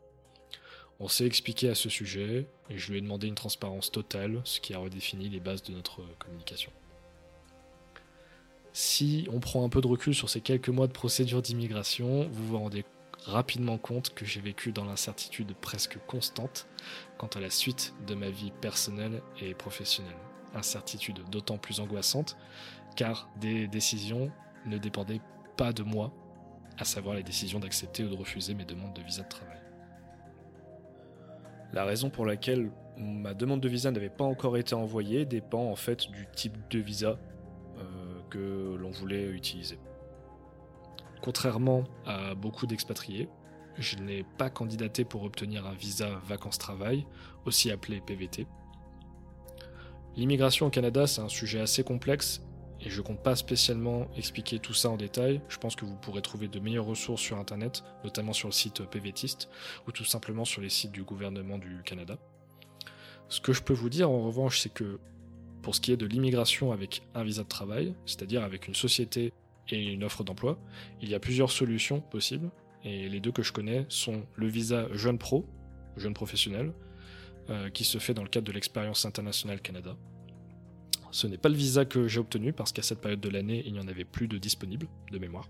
On 0.99 1.07
s'est 1.07 1.25
expliqué 1.25 1.69
à 1.69 1.75
ce 1.75 1.89
sujet, 1.89 2.47
et 2.69 2.77
je 2.77 2.91
lui 2.91 2.99
ai 2.99 3.01
demandé 3.01 3.27
une 3.27 3.35
transparence 3.35 3.89
totale, 3.89 4.41
ce 4.43 4.59
qui 4.59 4.73
a 4.73 4.77
redéfini 4.77 5.29
les 5.29 5.39
bases 5.39 5.63
de 5.63 5.73
notre 5.73 6.01
communication 6.19 6.71
si 8.73 9.27
on 9.31 9.39
prend 9.39 9.63
un 9.63 9.69
peu 9.69 9.81
de 9.81 9.87
recul 9.87 10.15
sur 10.15 10.29
ces 10.29 10.41
quelques 10.41 10.69
mois 10.69 10.87
de 10.87 10.91
procédure 10.91 11.43
d'immigration, 11.43 12.27
vous 12.31 12.47
vous 12.47 12.57
rendez 12.57 12.83
rapidement 13.25 13.77
compte 13.77 14.13
que 14.13 14.25
j'ai 14.25 14.41
vécu 14.41 14.71
dans 14.71 14.83
l'incertitude 14.83 15.53
presque 15.61 15.97
constante 16.07 16.67
quant 17.17 17.27
à 17.27 17.39
la 17.39 17.51
suite 17.51 17.93
de 18.07 18.15
ma 18.15 18.29
vie 18.29 18.51
personnelle 18.61 19.21
et 19.39 19.53
professionnelle. 19.53 20.17
Incertitude 20.55 21.19
d'autant 21.31 21.57
plus 21.57 21.79
angoissante 21.79 22.35
car 22.95 23.29
des 23.39 23.67
décisions 23.67 24.31
ne 24.65 24.77
dépendaient 24.79 25.21
pas 25.55 25.71
de 25.71 25.83
moi, 25.83 26.11
à 26.79 26.83
savoir 26.83 27.15
les 27.15 27.23
décisions 27.23 27.59
d'accepter 27.59 28.03
ou 28.03 28.09
de 28.09 28.15
refuser 28.15 28.55
mes 28.55 28.65
demandes 28.65 28.93
de 28.93 29.01
visa 29.01 29.21
de 29.21 29.29
travail. 29.29 29.59
La 31.73 31.85
raison 31.85 32.09
pour 32.09 32.25
laquelle 32.25 32.71
ma 32.97 33.33
demande 33.33 33.61
de 33.61 33.69
visa 33.69 33.91
n'avait 33.91 34.09
pas 34.09 34.23
encore 34.23 34.57
été 34.57 34.75
envoyée 34.75 35.25
dépend 35.25 35.63
en 35.71 35.75
fait 35.75 36.09
du 36.11 36.27
type 36.35 36.57
de 36.69 36.79
visa 36.79 37.19
que 38.33 38.75
l'on 38.75 38.89
voulait 38.89 39.29
utiliser. 39.29 39.77
Contrairement 41.21 41.83
à 42.05 42.33
beaucoup 42.33 42.65
d'expatriés, 42.65 43.29
je 43.77 43.97
n'ai 43.97 44.23
pas 44.37 44.49
candidaté 44.49 45.05
pour 45.05 45.23
obtenir 45.23 45.67
un 45.67 45.73
visa 45.73 46.19
vacances-travail, 46.25 47.05
aussi 47.45 47.69
appelé 47.71 48.01
PVT. 48.01 48.47
L'immigration 50.15 50.67
au 50.67 50.69
Canada, 50.69 51.05
c'est 51.07 51.21
un 51.21 51.29
sujet 51.29 51.59
assez 51.59 51.83
complexe 51.83 52.41
et 52.81 52.89
je 52.89 53.01
compte 53.01 53.21
pas 53.21 53.35
spécialement 53.35 54.07
expliquer 54.17 54.59
tout 54.59 54.73
ça 54.73 54.89
en 54.89 54.97
détail. 54.97 55.41
Je 55.47 55.57
pense 55.57 55.75
que 55.75 55.85
vous 55.85 55.95
pourrez 55.95 56.21
trouver 56.21 56.47
de 56.47 56.59
meilleures 56.59 56.85
ressources 56.85 57.21
sur 57.21 57.37
internet, 57.37 57.83
notamment 58.03 58.33
sur 58.33 58.47
le 58.47 58.53
site 58.53 58.83
PVTiste 58.83 59.47
ou 59.87 59.91
tout 59.91 60.05
simplement 60.05 60.43
sur 60.43 60.61
les 60.61 60.69
sites 60.69 60.91
du 60.91 61.03
gouvernement 61.03 61.57
du 61.57 61.81
Canada. 61.85 62.17
Ce 63.29 63.41
que 63.41 63.53
je 63.53 63.61
peux 63.61 63.73
vous 63.73 63.89
dire 63.89 64.09
en 64.09 64.21
revanche, 64.21 64.59
c'est 64.59 64.73
que 64.73 64.99
pour 65.63 65.73
ce 65.73 65.81
qui 65.81 65.91
est 65.91 65.97
de 65.97 66.05
l'immigration 66.05 66.71
avec 66.71 67.01
un 67.15 67.23
visa 67.23 67.41
de 67.41 67.47
travail, 67.47 67.95
c'est-à-dire 68.05 68.43
avec 68.43 68.67
une 68.67 68.75
société 68.75 69.33
et 69.69 69.81
une 69.81 70.03
offre 70.03 70.23
d'emploi, 70.23 70.59
il 71.01 71.09
y 71.09 71.15
a 71.15 71.19
plusieurs 71.19 71.51
solutions 71.51 72.01
possibles. 72.01 72.51
Et 72.83 73.07
les 73.07 73.21
deux 73.21 73.31
que 73.31 73.43
je 73.43 73.53
connais 73.53 73.85
sont 73.87 74.23
le 74.35 74.47
visa 74.47 74.93
jeune 74.93 75.17
pro, 75.17 75.45
jeune 75.95 76.13
professionnel, 76.13 76.73
euh, 77.49 77.69
qui 77.69 77.85
se 77.85 77.97
fait 77.97 78.13
dans 78.13 78.23
le 78.23 78.29
cadre 78.29 78.45
de 78.45 78.51
l'expérience 78.51 79.05
internationale 79.05 79.61
Canada. 79.61 79.95
Ce 81.11 81.27
n'est 81.27 81.37
pas 81.37 81.49
le 81.49 81.55
visa 81.55 81.85
que 81.85 82.09
j'ai 82.09 82.19
obtenu 82.19 82.51
parce 82.51 82.73
qu'à 82.73 82.81
cette 82.81 82.99
période 82.99 83.21
de 83.21 83.29
l'année, 83.29 83.63
il 83.65 83.71
n'y 83.73 83.79
en 83.79 83.87
avait 83.87 84.03
plus 84.03 84.27
de 84.27 84.37
disponible, 84.37 84.87
de 85.11 85.17
mémoire. 85.17 85.49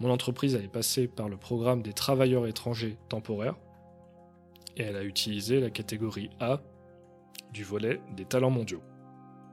Mon 0.00 0.08
entreprise 0.08 0.56
allait 0.56 0.68
passer 0.68 1.06
par 1.06 1.28
le 1.28 1.36
programme 1.36 1.82
des 1.82 1.92
travailleurs 1.92 2.46
étrangers 2.46 2.96
temporaires 3.10 3.56
et 4.78 4.84
elle 4.84 4.96
a 4.96 5.04
utilisé 5.04 5.60
la 5.60 5.68
catégorie 5.68 6.30
A 6.40 6.62
du 7.52 7.62
volet 7.62 8.00
des 8.16 8.24
talents 8.24 8.50
mondiaux. 8.50 8.82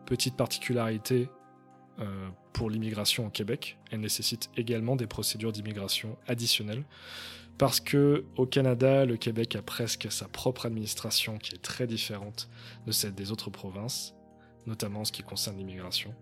Petite 0.10 0.36
particularité 0.36 1.30
euh, 2.00 2.30
pour 2.52 2.72
l'immigration 2.72 3.28
au 3.28 3.30
Québec, 3.30 3.78
elle 3.92 4.00
nécessite 4.00 4.50
également 4.58 4.96
des 4.96 5.06
procédures 5.06 5.52
d'immigration 5.52 6.18
additionnelles 6.28 6.84
parce 7.60 7.80
que 7.80 8.26
au 8.36 8.48
Canada, 8.48 9.06
le 9.06 9.18
Québec 9.18 9.56
a 9.56 9.62
presque 9.62 10.12
sa 10.12 10.28
propre 10.28 10.66
administration 10.66 11.38
qui 11.38 11.54
est 11.54 11.62
très 11.62 11.86
différente 11.86 12.50
de 12.88 12.92
celle 12.92 13.14
des 13.14 13.32
autres 13.32 13.52
provinces, 13.52 14.16
notamment 14.66 15.02
en 15.02 15.06
ce 15.06 15.12
qui 15.12 15.22
concerne 15.22 15.58
l'immigration. 15.58 16.16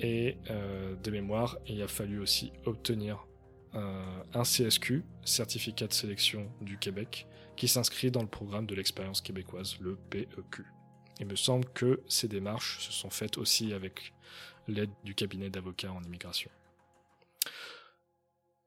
Et 0.00 0.38
euh, 0.50 0.94
de 0.96 1.10
mémoire, 1.10 1.58
il 1.66 1.82
a 1.82 1.88
fallu 1.88 2.18
aussi 2.18 2.50
obtenir 2.64 3.26
euh, 3.74 4.22
un 4.32 4.42
CSQ, 4.42 5.04
certificat 5.24 5.86
de 5.86 5.92
sélection 5.92 6.50
du 6.62 6.78
Québec, 6.78 7.26
qui 7.56 7.68
s'inscrit 7.68 8.10
dans 8.10 8.22
le 8.22 8.28
programme 8.28 8.64
de 8.64 8.74
l'expérience 8.74 9.20
québécoise, 9.20 9.76
le 9.80 9.96
PEQ. 10.08 10.64
Il 11.22 11.28
me 11.28 11.36
semble 11.36 11.68
que 11.72 12.00
ces 12.08 12.26
démarches 12.26 12.80
se 12.80 12.90
sont 12.90 13.08
faites 13.08 13.38
aussi 13.38 13.72
avec 13.72 14.12
l'aide 14.66 14.90
du 15.04 15.14
cabinet 15.14 15.50
d'avocats 15.50 15.92
en 15.92 16.02
immigration. 16.02 16.50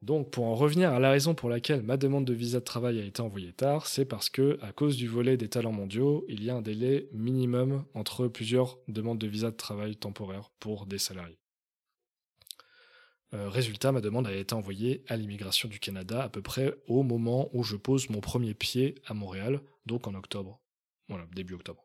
Donc, 0.01 0.31
pour 0.31 0.45
en 0.45 0.55
revenir 0.55 0.93
à 0.93 0.99
la 0.99 1.11
raison 1.11 1.35
pour 1.35 1.49
laquelle 1.49 1.81
ma 1.81 1.97
demande 1.97 2.23
de 2.23 2.33
visa 2.33 2.61
de 2.61 2.63
travail 2.63 3.01
a 3.01 3.03
été 3.03 3.21
envoyée 3.21 3.51
tard, 3.51 3.87
c'est 3.87 4.05
parce 4.05 4.29
que, 4.29 4.57
à 4.61 4.71
cause 4.71 4.95
du 4.95 5.09
volet 5.09 5.35
des 5.35 5.49
talents 5.49 5.73
mondiaux, 5.73 6.23
il 6.29 6.45
y 6.45 6.49
a 6.49 6.55
un 6.55 6.61
délai 6.61 7.09
minimum 7.11 7.83
entre 7.93 8.29
plusieurs 8.29 8.77
demandes 8.87 9.19
de 9.19 9.27
visa 9.27 9.51
de 9.51 9.57
travail 9.57 9.97
temporaire 9.97 10.49
pour 10.61 10.85
des 10.85 10.97
salariés. 10.97 11.39
Euh, 13.33 13.49
résultat, 13.49 13.91
ma 13.91 13.99
demande 13.99 14.27
a 14.27 14.33
été 14.33 14.55
envoyée 14.55 15.03
à 15.09 15.17
l'immigration 15.17 15.67
du 15.67 15.79
Canada 15.79 16.23
à 16.23 16.29
peu 16.29 16.41
près 16.41 16.73
au 16.87 17.03
moment 17.03 17.49
où 17.51 17.63
je 17.63 17.75
pose 17.75 18.09
mon 18.09 18.21
premier 18.21 18.53
pied 18.53 18.95
à 19.07 19.13
Montréal, 19.13 19.59
donc 19.85 20.07
en 20.07 20.13
octobre. 20.13 20.61
Voilà, 21.09 21.25
début 21.33 21.55
octobre. 21.55 21.84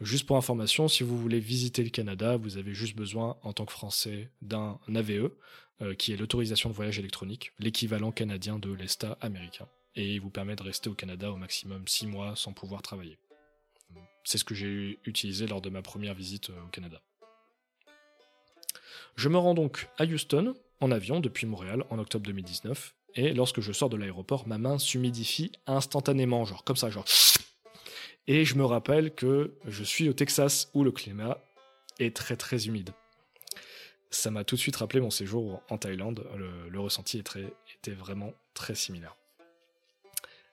Juste 0.00 0.26
pour 0.26 0.36
information, 0.36 0.86
si 0.86 1.02
vous 1.02 1.18
voulez 1.18 1.40
visiter 1.40 1.82
le 1.82 1.90
Canada, 1.90 2.36
vous 2.36 2.56
avez 2.56 2.72
juste 2.72 2.94
besoin, 2.94 3.36
en 3.42 3.52
tant 3.52 3.64
que 3.64 3.72
Français, 3.72 4.30
d'un 4.42 4.78
AVE, 4.94 5.32
euh, 5.82 5.94
qui 5.94 6.12
est 6.12 6.16
l'autorisation 6.16 6.70
de 6.70 6.74
voyage 6.74 7.00
électronique, 7.00 7.52
l'équivalent 7.58 8.12
canadien 8.12 8.60
de 8.60 8.72
l'ESTA 8.72 9.18
américain. 9.20 9.66
Et 9.96 10.14
il 10.14 10.20
vous 10.20 10.30
permet 10.30 10.54
de 10.54 10.62
rester 10.62 10.88
au 10.88 10.94
Canada 10.94 11.32
au 11.32 11.36
maximum 11.36 11.88
6 11.88 12.06
mois 12.06 12.36
sans 12.36 12.52
pouvoir 12.52 12.82
travailler. 12.82 13.18
C'est 14.22 14.38
ce 14.38 14.44
que 14.44 14.54
j'ai 14.54 15.00
utilisé 15.04 15.48
lors 15.48 15.60
de 15.60 15.70
ma 15.70 15.82
première 15.82 16.14
visite 16.14 16.50
euh, 16.50 16.64
au 16.64 16.68
Canada. 16.68 17.02
Je 19.16 19.28
me 19.28 19.38
rends 19.38 19.54
donc 19.54 19.88
à 19.98 20.04
Houston, 20.04 20.54
en 20.80 20.92
avion, 20.92 21.18
depuis 21.18 21.46
Montréal, 21.46 21.84
en 21.90 21.98
octobre 21.98 22.24
2019, 22.24 22.94
et 23.14 23.32
lorsque 23.32 23.60
je 23.60 23.72
sors 23.72 23.88
de 23.88 23.96
l'aéroport, 23.96 24.46
ma 24.46 24.58
main 24.58 24.78
s'humidifie 24.78 25.50
instantanément, 25.66 26.44
genre 26.44 26.62
comme 26.62 26.76
ça, 26.76 26.88
genre 26.88 27.08
et 28.28 28.44
je 28.44 28.56
me 28.56 28.64
rappelle 28.64 29.12
que 29.14 29.54
je 29.64 29.82
suis 29.82 30.08
au 30.08 30.12
Texas 30.12 30.70
où 30.74 30.84
le 30.84 30.92
climat 30.92 31.38
est 31.98 32.14
très 32.14 32.36
très 32.36 32.66
humide. 32.66 32.90
Ça 34.10 34.30
m'a 34.30 34.44
tout 34.44 34.54
de 34.54 34.60
suite 34.60 34.76
rappelé 34.76 35.00
mon 35.00 35.10
séjour 35.10 35.62
en 35.70 35.78
Thaïlande. 35.78 36.26
Le, 36.70 36.78
ressenti 36.78 37.18
était 37.18 37.90
vraiment 37.90 38.34
très 38.52 38.74
similaire. 38.74 39.16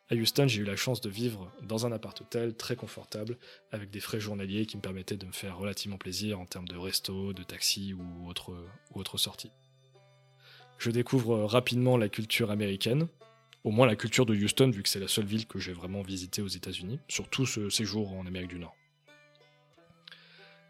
À 0.10 0.16
Houston, 0.16 0.48
j'ai 0.48 0.62
eu 0.62 0.66
la 0.66 0.78
chance 0.78 1.02
de 1.02 1.10
vivre 1.10 1.52
dans 1.64 1.86
un 1.86 1.92
appart-hôtel 1.92 2.56
très 2.56 2.76
confortable, 2.76 3.38
avec 3.72 3.90
des 3.90 4.00
frais 4.00 4.20
journaliers 4.20 4.66
qui 4.66 4.78
me 4.78 4.82
permettaient 4.82 5.18
de 5.18 5.26
me 5.26 5.32
faire 5.32 5.58
relativement 5.58 5.98
plaisir 5.98 6.40
en 6.40 6.46
termes 6.46 6.68
de 6.68 6.78
resto, 6.78 7.34
de 7.34 7.44
taxi 7.44 7.94
ou 7.94 8.30
autre, 8.30 8.56
ou 8.94 9.00
autre 9.00 9.18
sortie. 9.18 9.52
Je 10.78 10.92
découvre 10.92 11.44
rapidement 11.44 11.98
la 11.98 12.08
culture 12.08 12.52
américaine, 12.52 13.08
au 13.66 13.72
moins 13.72 13.88
la 13.88 13.96
culture 13.96 14.28
de 14.28 14.36
Houston, 14.36 14.70
vu 14.70 14.84
que 14.84 14.90
c'est 14.90 15.00
la 15.00 15.08
seule 15.08 15.26
ville 15.26 15.48
que 15.48 15.58
j'ai 15.58 15.74
vraiment 15.74 16.04
visitée 16.04 16.44
aux 16.44 16.48
États-Unis, 16.48 17.00
surtout 17.08 17.48
ce 17.48 17.70
séjour 17.70 18.14
en 18.14 18.28
Amérique 18.28 18.52
du 18.52 18.60
Nord. 18.60 18.76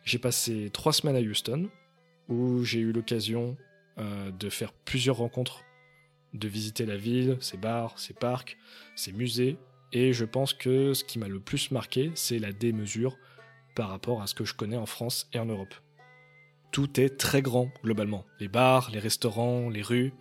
J'ai 0.05 0.17
passé 0.17 0.69
trois 0.71 0.93
semaines 0.93 1.17
à 1.17 1.19
Houston, 1.19 1.69
où 2.29 2.63
j'ai 2.63 2.79
eu 2.79 2.93
l'occasion 2.93 3.57
euh, 3.97 4.31
de 4.31 4.49
faire 4.49 4.71
plusieurs 4.71 5.17
rencontres, 5.17 5.61
de 6.33 6.47
visiter 6.47 6.85
la 6.85 6.95
ville, 6.95 7.37
ses 7.41 7.57
bars, 7.57 7.99
ses 7.99 8.13
parcs, 8.13 8.57
ses 8.95 9.11
musées, 9.11 9.57
et 9.91 10.13
je 10.13 10.23
pense 10.23 10.53
que 10.53 10.93
ce 10.93 11.03
qui 11.03 11.19
m'a 11.19 11.27
le 11.27 11.41
plus 11.41 11.71
marqué, 11.71 12.13
c'est 12.15 12.39
la 12.39 12.53
démesure 12.53 13.17
par 13.75 13.89
rapport 13.89 14.21
à 14.21 14.27
ce 14.27 14.35
que 14.35 14.45
je 14.45 14.53
connais 14.53 14.77
en 14.77 14.85
France 14.85 15.27
et 15.33 15.39
en 15.39 15.45
Europe. 15.45 15.75
Tout 16.71 16.97
est 17.01 17.17
très 17.17 17.41
grand 17.41 17.69
globalement. 17.83 18.25
Les 18.39 18.47
bars, 18.47 18.89
les 18.89 18.99
restaurants, 18.99 19.69
les 19.69 19.81
rues, 19.81 20.13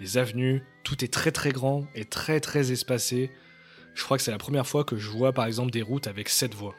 les 0.00 0.18
avenues, 0.18 0.62
tout 0.84 1.04
est 1.04 1.12
très 1.12 1.32
très 1.32 1.52
grand 1.52 1.86
et 1.94 2.04
très 2.04 2.40
très 2.40 2.72
espacé. 2.72 3.30
Je 3.94 4.02
crois 4.04 4.16
que 4.16 4.22
c'est 4.22 4.30
la 4.30 4.38
première 4.38 4.66
fois 4.66 4.84
que 4.84 4.96
je 4.96 5.10
vois 5.10 5.32
par 5.32 5.46
exemple 5.46 5.70
des 5.70 5.82
routes 5.82 6.06
avec 6.06 6.28
7 6.28 6.54
voies. 6.54 6.74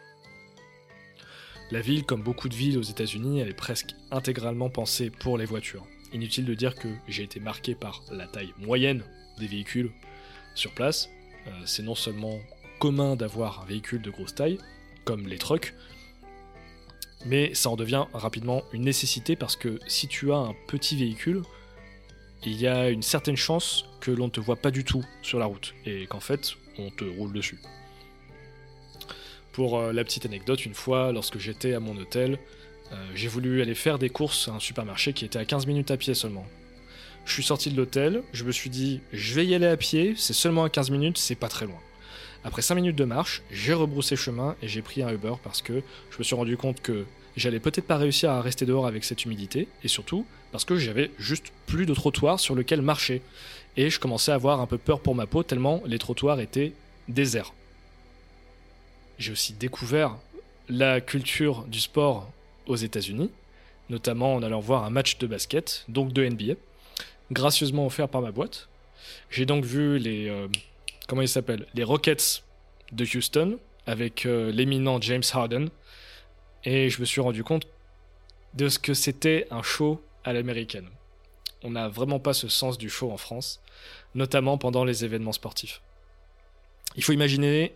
La 1.72 1.82
ville, 1.82 2.06
comme 2.06 2.22
beaucoup 2.22 2.48
de 2.48 2.56
villes 2.56 2.78
aux 2.78 2.84
États-Unis, 2.84 3.39
elle 3.39 3.50
est 3.50 3.54
presque 3.54 3.93
intégralement 4.12 4.70
pensée 4.70 5.10
pour 5.10 5.38
les 5.38 5.46
voitures. 5.46 5.86
Inutile 6.13 6.46
de 6.46 6.54
dire 6.54 6.76
que 6.76 6.88
j'ai 7.08 7.24
été 7.24 7.39
marqué 7.39 7.76
par 7.76 8.04
la 8.10 8.28
taille 8.28 8.54
moyenne 8.58 9.04
des 9.38 9.48
véhicules 9.48 9.91
sur 10.56 10.74
place. 10.74 11.10
Euh, 11.48 11.52
c'est 11.65 11.84
non 11.84 11.96
seulement 11.96 12.39
commun 12.80 13.15
d'avoir 13.15 13.63
un 13.63 13.65
véhicule 13.65 14.02
de 14.02 14.12
grosse 14.12 14.36
taille, 14.36 14.60
comme 15.04 15.28
les 15.28 15.38
trucks, 15.38 15.74
mais 17.26 17.54
ça 17.54 17.70
en 17.70 17.76
devient 17.76 18.06
rapidement 18.13 18.63
une 18.74 18.84
nécessité 18.84 19.36
parce 19.36 19.56
que 19.56 19.80
si 19.88 20.08
tu 20.08 20.32
as 20.32 20.38
un 20.38 20.56
petit 20.67 20.96
véhicule, 20.96 21.41
il 22.43 22.60
y 22.60 22.67
a 22.67 22.89
une 22.89 23.02
certaine 23.02 23.38
chance 23.38 23.86
que 24.00 24.12
l'on 24.12 24.26
ne 24.26 24.32
te 24.32 24.39
voit 24.39 24.56
pas 24.56 24.71
du 24.71 24.84
tout 24.84 25.04
sur 25.21 25.39
la 25.39 25.45
route 25.45 25.73
et 25.86 26.06
qu'en 26.08 26.19
fait 26.19 26.54
on 26.78 26.89
te 26.89 27.04
roule 27.04 27.34
dessus. 27.34 27.60
Pour 29.52 29.80
euh, 29.80 29.91
la 29.91 30.04
petite 30.04 30.26
anecdote, 30.26 30.65
une 30.65 30.76
fois 30.76 31.12
lorsque 31.12 31.39
j'étais 31.39 31.73
à 31.73 31.80
mon 31.80 31.97
hôtel, 31.97 32.38
euh, 32.91 32.95
j'ai 33.15 33.28
voulu 33.28 33.62
aller 33.62 33.73
faire 33.73 33.97
des 33.97 34.10
courses 34.10 34.47
à 34.47 34.52
un 34.52 34.60
supermarché 34.60 35.13
qui 35.13 35.26
était 35.26 35.39
à 35.39 35.45
15 35.45 35.65
minutes 35.65 35.91
à 35.91 35.97
pied 35.97 36.13
seulement. 36.13 36.45
Je 37.26 37.34
suis 37.34 37.43
sorti 37.43 37.71
de 37.71 37.76
l'hôtel, 37.76 38.23
je 38.32 38.43
me 38.43 38.52
suis 38.52 38.69
dit 38.69 39.02
je 39.12 39.34
vais 39.34 39.45
y 39.45 39.56
aller 39.56 39.65
à 39.65 39.76
pied, 39.76 40.13
c'est 40.15 40.34
seulement 40.34 40.63
à 40.63 40.69
15 40.69 40.91
minutes, 40.91 41.17
c'est 41.17 41.36
pas 41.36 41.50
très 41.50 41.65
loin. 41.65 41.80
Après 42.43 42.62
5 42.62 42.76
minutes 42.76 42.95
de 42.95 43.04
marche, 43.04 43.41
j'ai 43.52 43.73
rebroussé 43.73 44.15
chemin 44.15 44.56
et 44.62 44.67
j'ai 44.67 44.82
pris 44.82 45.02
un 45.02 45.10
Uber 45.10 45.34
parce 45.43 45.62
que 45.62 45.82
je 46.12 46.17
me 46.19 46.23
suis 46.23 46.36
rendu 46.36 46.56
compte 46.56 46.82
que 46.82 47.06
j'allais 47.38 47.60
peut-être 47.60 47.88
pas 47.88 47.97
réussir 47.97 48.32
à 48.32 48.41
rester 48.41 48.65
dehors 48.65 48.88
avec 48.88 49.04
cette 49.04 49.23
humidité, 49.23 49.67
et 49.84 49.88
surtout 49.88 50.26
parce 50.52 50.65
que 50.65 50.78
j'avais 50.78 51.12
juste 51.17 51.54
plus 51.65 51.86
de 51.86 51.93
trottoir 51.93 52.39
sur 52.39 52.56
lequel 52.56 52.82
marcher. 52.82 53.21
Et 53.78 53.89
je 53.89 54.00
commençais 54.00 54.32
à 54.32 54.36
avoir 54.36 54.60
un 54.60 54.65
peu 54.65 54.78
peur 54.78 55.00
pour 55.00 55.15
ma 55.15 55.28
peau 55.28 55.43
tellement 55.43 55.82
les 55.86 56.00
trottoirs 56.00 56.39
étaient 56.39 56.73
déserts. 57.08 57.54
J'ai 59.19 59.32
aussi 59.32 59.54
découvert 59.54 60.15
la 60.67 61.00
culture 61.00 61.63
du 61.65 61.80
sport 61.80 62.30
aux 62.65 62.76
États-Unis, 62.76 63.30
notamment 63.89 64.36
en 64.36 64.43
allant 64.43 64.60
voir 64.60 64.84
un 64.84 64.89
match 64.89 65.17
de 65.17 65.28
basket, 65.28 65.86
donc 65.88 66.12
de 66.12 66.28
NBA, 66.28 66.56
gracieusement 67.32 67.86
offert 67.86 68.10
par 68.10 68.21
ma 68.21 68.32
boîte. 68.32 68.67
J'ai 69.30 69.45
donc 69.45 69.63
vu 69.63 69.97
les 70.00 70.28
euh, 70.28 70.47
ils 71.21 71.30
s'appellent 71.30 71.65
les 71.73 71.84
Rockets 71.84 72.43
de 72.91 73.06
Houston 73.06 73.60
avec 73.86 74.26
euh, 74.26 74.52
l'éminent 74.52 75.00
James 75.00 75.23
Harden 75.32 75.69
et 76.67 76.89
je 76.89 76.99
me 76.99 77.06
suis 77.06 77.21
rendu 77.21 77.45
compte 77.45 77.65
de 78.53 78.67
ce 78.67 78.77
que 78.77 78.93
c'était 78.93 79.47
un 79.51 79.63
show 79.63 80.03
à 80.25 80.34
l'américaine. 80.34 80.89
On 81.63 81.71
n'a 81.71 81.88
vraiment 81.88 82.19
pas 82.19 82.34
ce 82.34 82.49
sens 82.49 82.77
du 82.77 82.89
show 82.89 83.10
en 83.10 83.15
France, 83.15 83.62
notamment 84.15 84.58
pendant 84.58 84.84
les 84.84 85.06
événements 85.06 85.32
sportifs. 85.32 85.82
Il 86.97 87.06
faut 87.06 87.13
imaginer, 87.13 87.73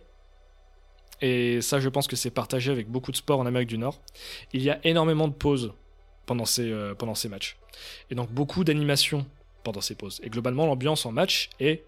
et 1.22 1.62
ça 1.62 1.80
je 1.80 1.88
pense 1.88 2.06
que 2.06 2.16
c'est 2.16 2.30
partagé 2.30 2.70
avec 2.70 2.90
beaucoup 2.90 3.12
de 3.12 3.16
sports 3.16 3.40
en 3.40 3.46
Amérique 3.46 3.70
du 3.70 3.78
Nord, 3.78 3.98
il 4.52 4.60
y 4.60 4.68
a 4.68 4.78
énormément 4.84 5.26
de 5.26 5.32
pauses 5.32 5.72
pendant 6.26 6.44
ces, 6.44 6.70
euh, 6.70 6.94
pendant 6.94 7.14
ces 7.14 7.30
matchs. 7.30 7.56
Et 8.10 8.14
donc 8.14 8.30
beaucoup 8.30 8.62
d'animations 8.62 9.24
pendant 9.64 9.80
ces 9.80 9.94
pauses. 9.94 10.20
Et 10.22 10.28
globalement 10.28 10.66
l'ambiance 10.66 11.06
en 11.06 11.12
match 11.12 11.48
est 11.60 11.82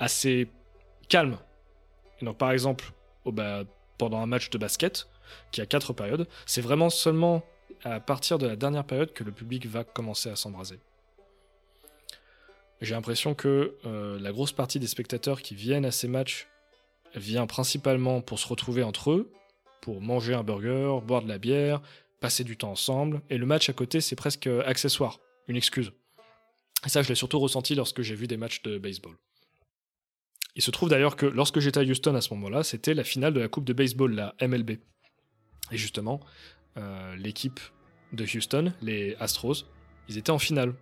assez 0.00 0.48
calme. 1.08 1.38
Et 2.20 2.24
donc 2.24 2.38
par 2.38 2.50
exemple, 2.50 2.90
pendant 3.98 4.18
un 4.18 4.26
match 4.26 4.50
de 4.50 4.58
basket, 4.58 5.06
qui 5.52 5.60
a 5.60 5.66
quatre 5.66 5.92
périodes, 5.92 6.26
c'est 6.46 6.60
vraiment 6.60 6.90
seulement 6.90 7.42
à 7.84 8.00
partir 8.00 8.38
de 8.38 8.46
la 8.46 8.56
dernière 8.56 8.84
période 8.84 9.12
que 9.12 9.24
le 9.24 9.32
public 9.32 9.66
va 9.66 9.84
commencer 9.84 10.28
à 10.28 10.36
s'embraser. 10.36 10.80
J'ai 12.80 12.94
l'impression 12.94 13.34
que 13.34 13.76
euh, 13.86 14.18
la 14.20 14.32
grosse 14.32 14.52
partie 14.52 14.78
des 14.78 14.86
spectateurs 14.86 15.42
qui 15.42 15.54
viennent 15.54 15.84
à 15.84 15.90
ces 15.90 16.08
matchs 16.08 16.46
vient 17.14 17.46
principalement 17.46 18.20
pour 18.20 18.38
se 18.38 18.46
retrouver 18.46 18.82
entre 18.82 19.10
eux, 19.10 19.32
pour 19.80 20.00
manger 20.00 20.34
un 20.34 20.44
burger, 20.44 20.98
boire 21.04 21.22
de 21.22 21.28
la 21.28 21.38
bière, 21.38 21.80
passer 22.20 22.44
du 22.44 22.56
temps 22.56 22.70
ensemble, 22.70 23.22
et 23.30 23.38
le 23.38 23.46
match 23.46 23.68
à 23.68 23.72
côté 23.72 24.00
c'est 24.00 24.16
presque 24.16 24.48
accessoire, 24.66 25.18
une 25.48 25.56
excuse. 25.56 25.92
Et 26.86 26.88
ça 26.88 27.02
je 27.02 27.08
l'ai 27.08 27.14
surtout 27.14 27.40
ressenti 27.40 27.74
lorsque 27.74 28.02
j'ai 28.02 28.14
vu 28.14 28.26
des 28.26 28.36
matchs 28.36 28.62
de 28.62 28.78
baseball. 28.78 29.16
Il 30.54 30.62
se 30.62 30.70
trouve 30.70 30.88
d'ailleurs 30.88 31.16
que 31.16 31.26
lorsque 31.26 31.60
j'étais 31.60 31.80
à 31.80 31.84
Houston 31.84 32.14
à 32.16 32.20
ce 32.20 32.34
moment-là, 32.34 32.64
c'était 32.64 32.94
la 32.94 33.04
finale 33.04 33.32
de 33.32 33.40
la 33.40 33.48
Coupe 33.48 33.64
de 33.64 33.72
baseball, 33.72 34.12
la 34.12 34.34
MLB. 34.40 34.72
Et 35.70 35.76
justement, 35.76 36.20
euh, 36.76 37.16
l'équipe 37.16 37.60
de 38.12 38.24
Houston, 38.24 38.72
les 38.80 39.16
Astros, 39.20 39.66
ils 40.08 40.18
étaient 40.18 40.30
en 40.30 40.38
finale. 40.38 40.74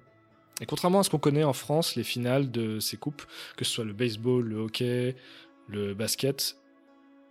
Et 0.60 0.66
contrairement 0.66 1.00
à 1.00 1.02
ce 1.02 1.10
qu'on 1.10 1.18
connaît 1.18 1.44
en 1.44 1.52
France, 1.52 1.96
les 1.96 2.04
finales 2.04 2.50
de 2.50 2.80
ces 2.80 2.96
coupes, 2.96 3.22
que 3.56 3.64
ce 3.64 3.72
soit 3.72 3.84
le 3.84 3.92
baseball, 3.92 4.44
le 4.44 4.56
hockey, 4.56 5.16
le 5.68 5.94
basket 5.94 6.56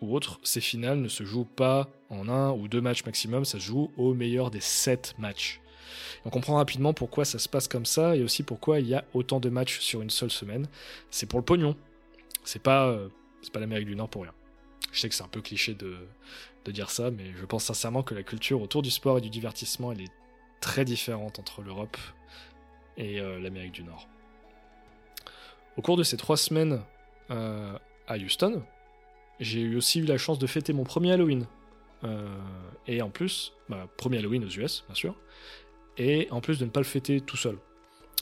ou 0.01 0.13
autre, 0.15 0.39
ces 0.43 0.61
finales 0.61 0.99
ne 0.99 1.07
se 1.07 1.23
jouent 1.23 1.45
pas 1.45 1.89
en 2.09 2.27
un 2.27 2.51
ou 2.51 2.67
deux 2.67 2.81
matchs 2.81 3.05
maximum, 3.05 3.45
ça 3.45 3.59
se 3.59 3.63
joue 3.63 3.91
au 3.97 4.13
meilleur 4.13 4.51
des 4.51 4.59
sept 4.59 5.15
matchs. 5.17 5.61
On 6.25 6.29
comprend 6.29 6.55
rapidement 6.55 6.93
pourquoi 6.93 7.25
ça 7.25 7.39
se 7.39 7.47
passe 7.47 7.67
comme 7.67 7.85
ça 7.85 8.15
et 8.15 8.23
aussi 8.23 8.43
pourquoi 8.43 8.79
il 8.79 8.87
y 8.87 8.93
a 8.93 9.05
autant 9.13 9.39
de 9.39 9.49
matchs 9.49 9.79
sur 9.79 10.01
une 10.01 10.09
seule 10.09 10.31
semaine. 10.31 10.67
C'est 11.09 11.27
pour 11.27 11.39
le 11.39 11.45
pognon. 11.45 11.75
C'est 12.43 12.61
pas, 12.61 12.87
euh, 12.87 13.09
c'est 13.41 13.53
pas 13.53 13.59
l'Amérique 13.59 13.87
du 13.87 13.95
Nord 13.95 14.09
pour 14.09 14.23
rien. 14.23 14.33
Je 14.91 14.99
sais 14.99 15.09
que 15.09 15.15
c'est 15.15 15.23
un 15.23 15.27
peu 15.27 15.41
cliché 15.41 15.73
de, 15.73 15.97
dire 16.71 16.89
ça, 16.89 17.11
mais 17.11 17.31
je 17.35 17.45
pense 17.45 17.65
sincèrement 17.65 18.01
que 18.01 18.15
la 18.15 18.23
culture 18.23 18.61
autour 18.61 18.81
du 18.81 18.89
sport 18.89 19.19
et 19.19 19.21
du 19.21 19.29
divertissement, 19.29 19.91
elle 19.91 20.01
est 20.01 20.11
très 20.61 20.83
différente 20.83 21.37
entre 21.37 21.61
l'Europe 21.61 21.97
et 22.97 23.19
euh, 23.19 23.39
l'Amérique 23.39 23.73
du 23.73 23.83
Nord. 23.83 24.07
Au 25.77 25.81
cours 25.81 25.97
de 25.97 26.03
ces 26.03 26.17
trois 26.17 26.37
semaines 26.37 26.81
euh, 27.29 27.77
à 28.07 28.17
Houston, 28.17 28.63
j'ai 29.39 29.75
aussi 29.75 29.99
eu 29.99 30.05
la 30.05 30.17
chance 30.17 30.39
de 30.39 30.47
fêter 30.47 30.73
mon 30.73 30.85
premier 30.85 31.11
Halloween. 31.11 31.45
Euh, 32.03 32.27
et 32.87 33.01
en 33.01 33.09
plus, 33.09 33.53
bah, 33.69 33.87
premier 33.97 34.17
Halloween 34.19 34.43
aux 34.45 34.49
US, 34.49 34.85
bien 34.87 34.95
sûr, 34.95 35.15
et 35.97 36.27
en 36.31 36.41
plus 36.41 36.59
de 36.59 36.65
ne 36.65 36.69
pas 36.69 36.79
le 36.79 36.85
fêter 36.85 37.21
tout 37.21 37.37
seul. 37.37 37.57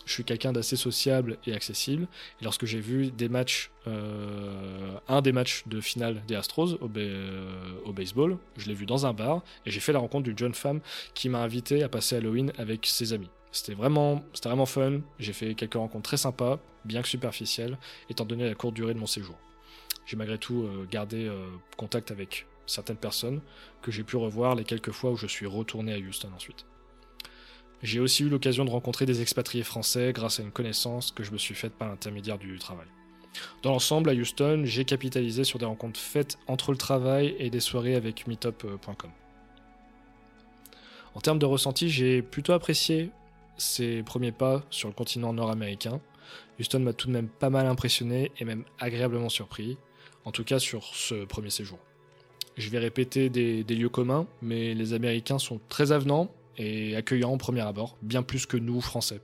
Je 0.06 0.14
suis 0.14 0.24
quelqu'un 0.24 0.54
d'assez 0.54 0.76
sociable 0.76 1.38
et 1.46 1.54
accessible. 1.54 2.08
Et 2.42 2.44
lorsque 2.44 2.66
j'ai 2.66 2.80
vu 2.80 3.12
matchs, 3.30 3.72
un 3.86 5.22
des 5.22 5.32
matchs 5.32 5.64
de 5.68 5.82
finale 5.82 6.22
des 6.28 6.36
Astros 6.36 6.74
au, 6.82 6.90
au 7.86 7.94
baseball, 7.94 8.38
je 8.58 8.68
l'ai 8.68 8.74
vu 8.74 8.86
dans 8.86 9.06
un 9.06 9.14
bar 9.14 9.44
et 9.66 9.72
j'ai 9.72 9.80
fait 9.80 9.94
la 9.94 10.00
rencontre 10.00 10.24
d'une 10.24 10.38
jeune 10.38 10.54
femme 10.54 10.82
qui 11.14 11.30
m'a 11.30 11.40
invité 11.40 11.84
à 11.84 11.90
passer 11.90 12.16
Halloween 12.16 12.52
avec 12.58 12.86
ses 12.86 13.14
amis. 13.14 13.30
C'était 13.54 13.76
vraiment, 13.76 14.24
c'était 14.34 14.50
vraiment 14.50 14.66
fun. 14.66 15.02
J'ai 15.20 15.32
fait 15.32 15.54
quelques 15.54 15.76
rencontres 15.76 16.10
très 16.10 16.18
sympas, 16.18 16.60
bien 16.86 17.04
que 17.04 17.08
superficielles, 17.08 17.78
étant 18.10 18.26
donné 18.26 18.50
la 18.50 18.56
courte 18.56 18.74
durée 18.74 18.96
de 18.96 19.00
mon 19.00 19.06
séjour. 19.06 19.38
J'ai 20.08 20.18
malgré 20.18 20.40
tout 20.40 20.64
euh, 20.64 20.88
gardé 20.90 21.28
euh, 21.28 21.46
contact 21.78 22.10
avec 22.10 22.48
certaines 22.66 22.98
personnes 22.98 23.42
que 23.84 23.92
j'ai 23.92 24.04
pu 24.04 24.18
revoir 24.18 24.56
les 24.56 24.64
quelques 24.64 24.92
fois 24.92 25.12
où 25.12 25.16
je 25.16 25.28
suis 25.28 25.46
retourné 25.46 25.94
à 25.94 25.98
Houston 25.98 26.30
ensuite. 26.36 26.66
J'ai 27.84 28.00
aussi 28.00 28.24
eu 28.24 28.30
l'occasion 28.30 28.64
de 28.64 28.70
rencontrer 28.70 29.06
des 29.06 29.22
expatriés 29.22 29.66
français 29.66 30.14
grâce 30.14 30.40
à 30.40 30.44
une 30.44 30.52
connaissance 30.52 31.12
que 31.12 31.22
je 31.24 31.32
me 31.32 31.38
suis 31.38 31.54
faite 31.54 31.74
par 31.74 31.90
l'intermédiaire 31.90 32.38
du 32.38 32.58
travail. 32.58 32.88
Dans 33.62 33.72
l'ensemble, 33.72 34.10
à 34.10 34.14
Houston, 34.14 34.62
j'ai 34.64 34.86
capitalisé 34.86 35.44
sur 35.44 35.60
des 35.60 35.66
rencontres 35.66 36.00
faites 36.00 36.38
entre 36.48 36.72
le 36.72 36.78
travail 36.78 37.36
et 37.40 37.50
des 37.50 37.60
soirées 37.60 37.96
avec 37.96 38.26
meetup.com. 38.26 39.12
En 41.14 41.20
termes 41.20 41.40
de 41.40 41.46
ressenti, 41.46 41.90
j'ai 41.90 42.22
plutôt 42.22 42.54
apprécié 42.54 43.12
ses 43.58 44.02
premiers 44.02 44.32
pas 44.32 44.64
sur 44.70 44.88
le 44.88 44.94
continent 44.94 45.34
nord-américain. 45.34 46.00
Houston 46.60 46.80
m'a 46.80 46.94
tout 46.94 47.08
de 47.08 47.12
même 47.12 47.28
pas 47.28 47.50
mal 47.50 47.66
impressionné 47.68 48.32
et 48.40 48.46
même 48.46 48.64
agréablement 48.80 49.30
surpris, 49.30 49.78
en 50.24 50.32
tout 50.32 50.46
cas 50.46 50.60
sur 50.60 50.86
ce 50.86 51.26
premier 51.26 51.50
séjour. 51.50 51.80
Je 52.56 52.70
vais 52.70 52.80
répéter 52.80 53.30
des, 53.30 53.64
lieux 53.64 53.90
communs, 53.90 54.26
mais 54.42 54.74
les 54.74 54.94
Américains 54.94 55.40
sont 55.40 55.60
très 55.70 55.92
avenants 55.92 56.32
et 56.58 56.96
accueillants 56.96 57.34
au 57.34 57.38
premier 57.38 57.62
abord, 57.62 57.98
bien 58.02 58.24
plus 58.24 58.46
que 58.46 58.58
nous, 58.58 58.82
Français. 58.82 59.22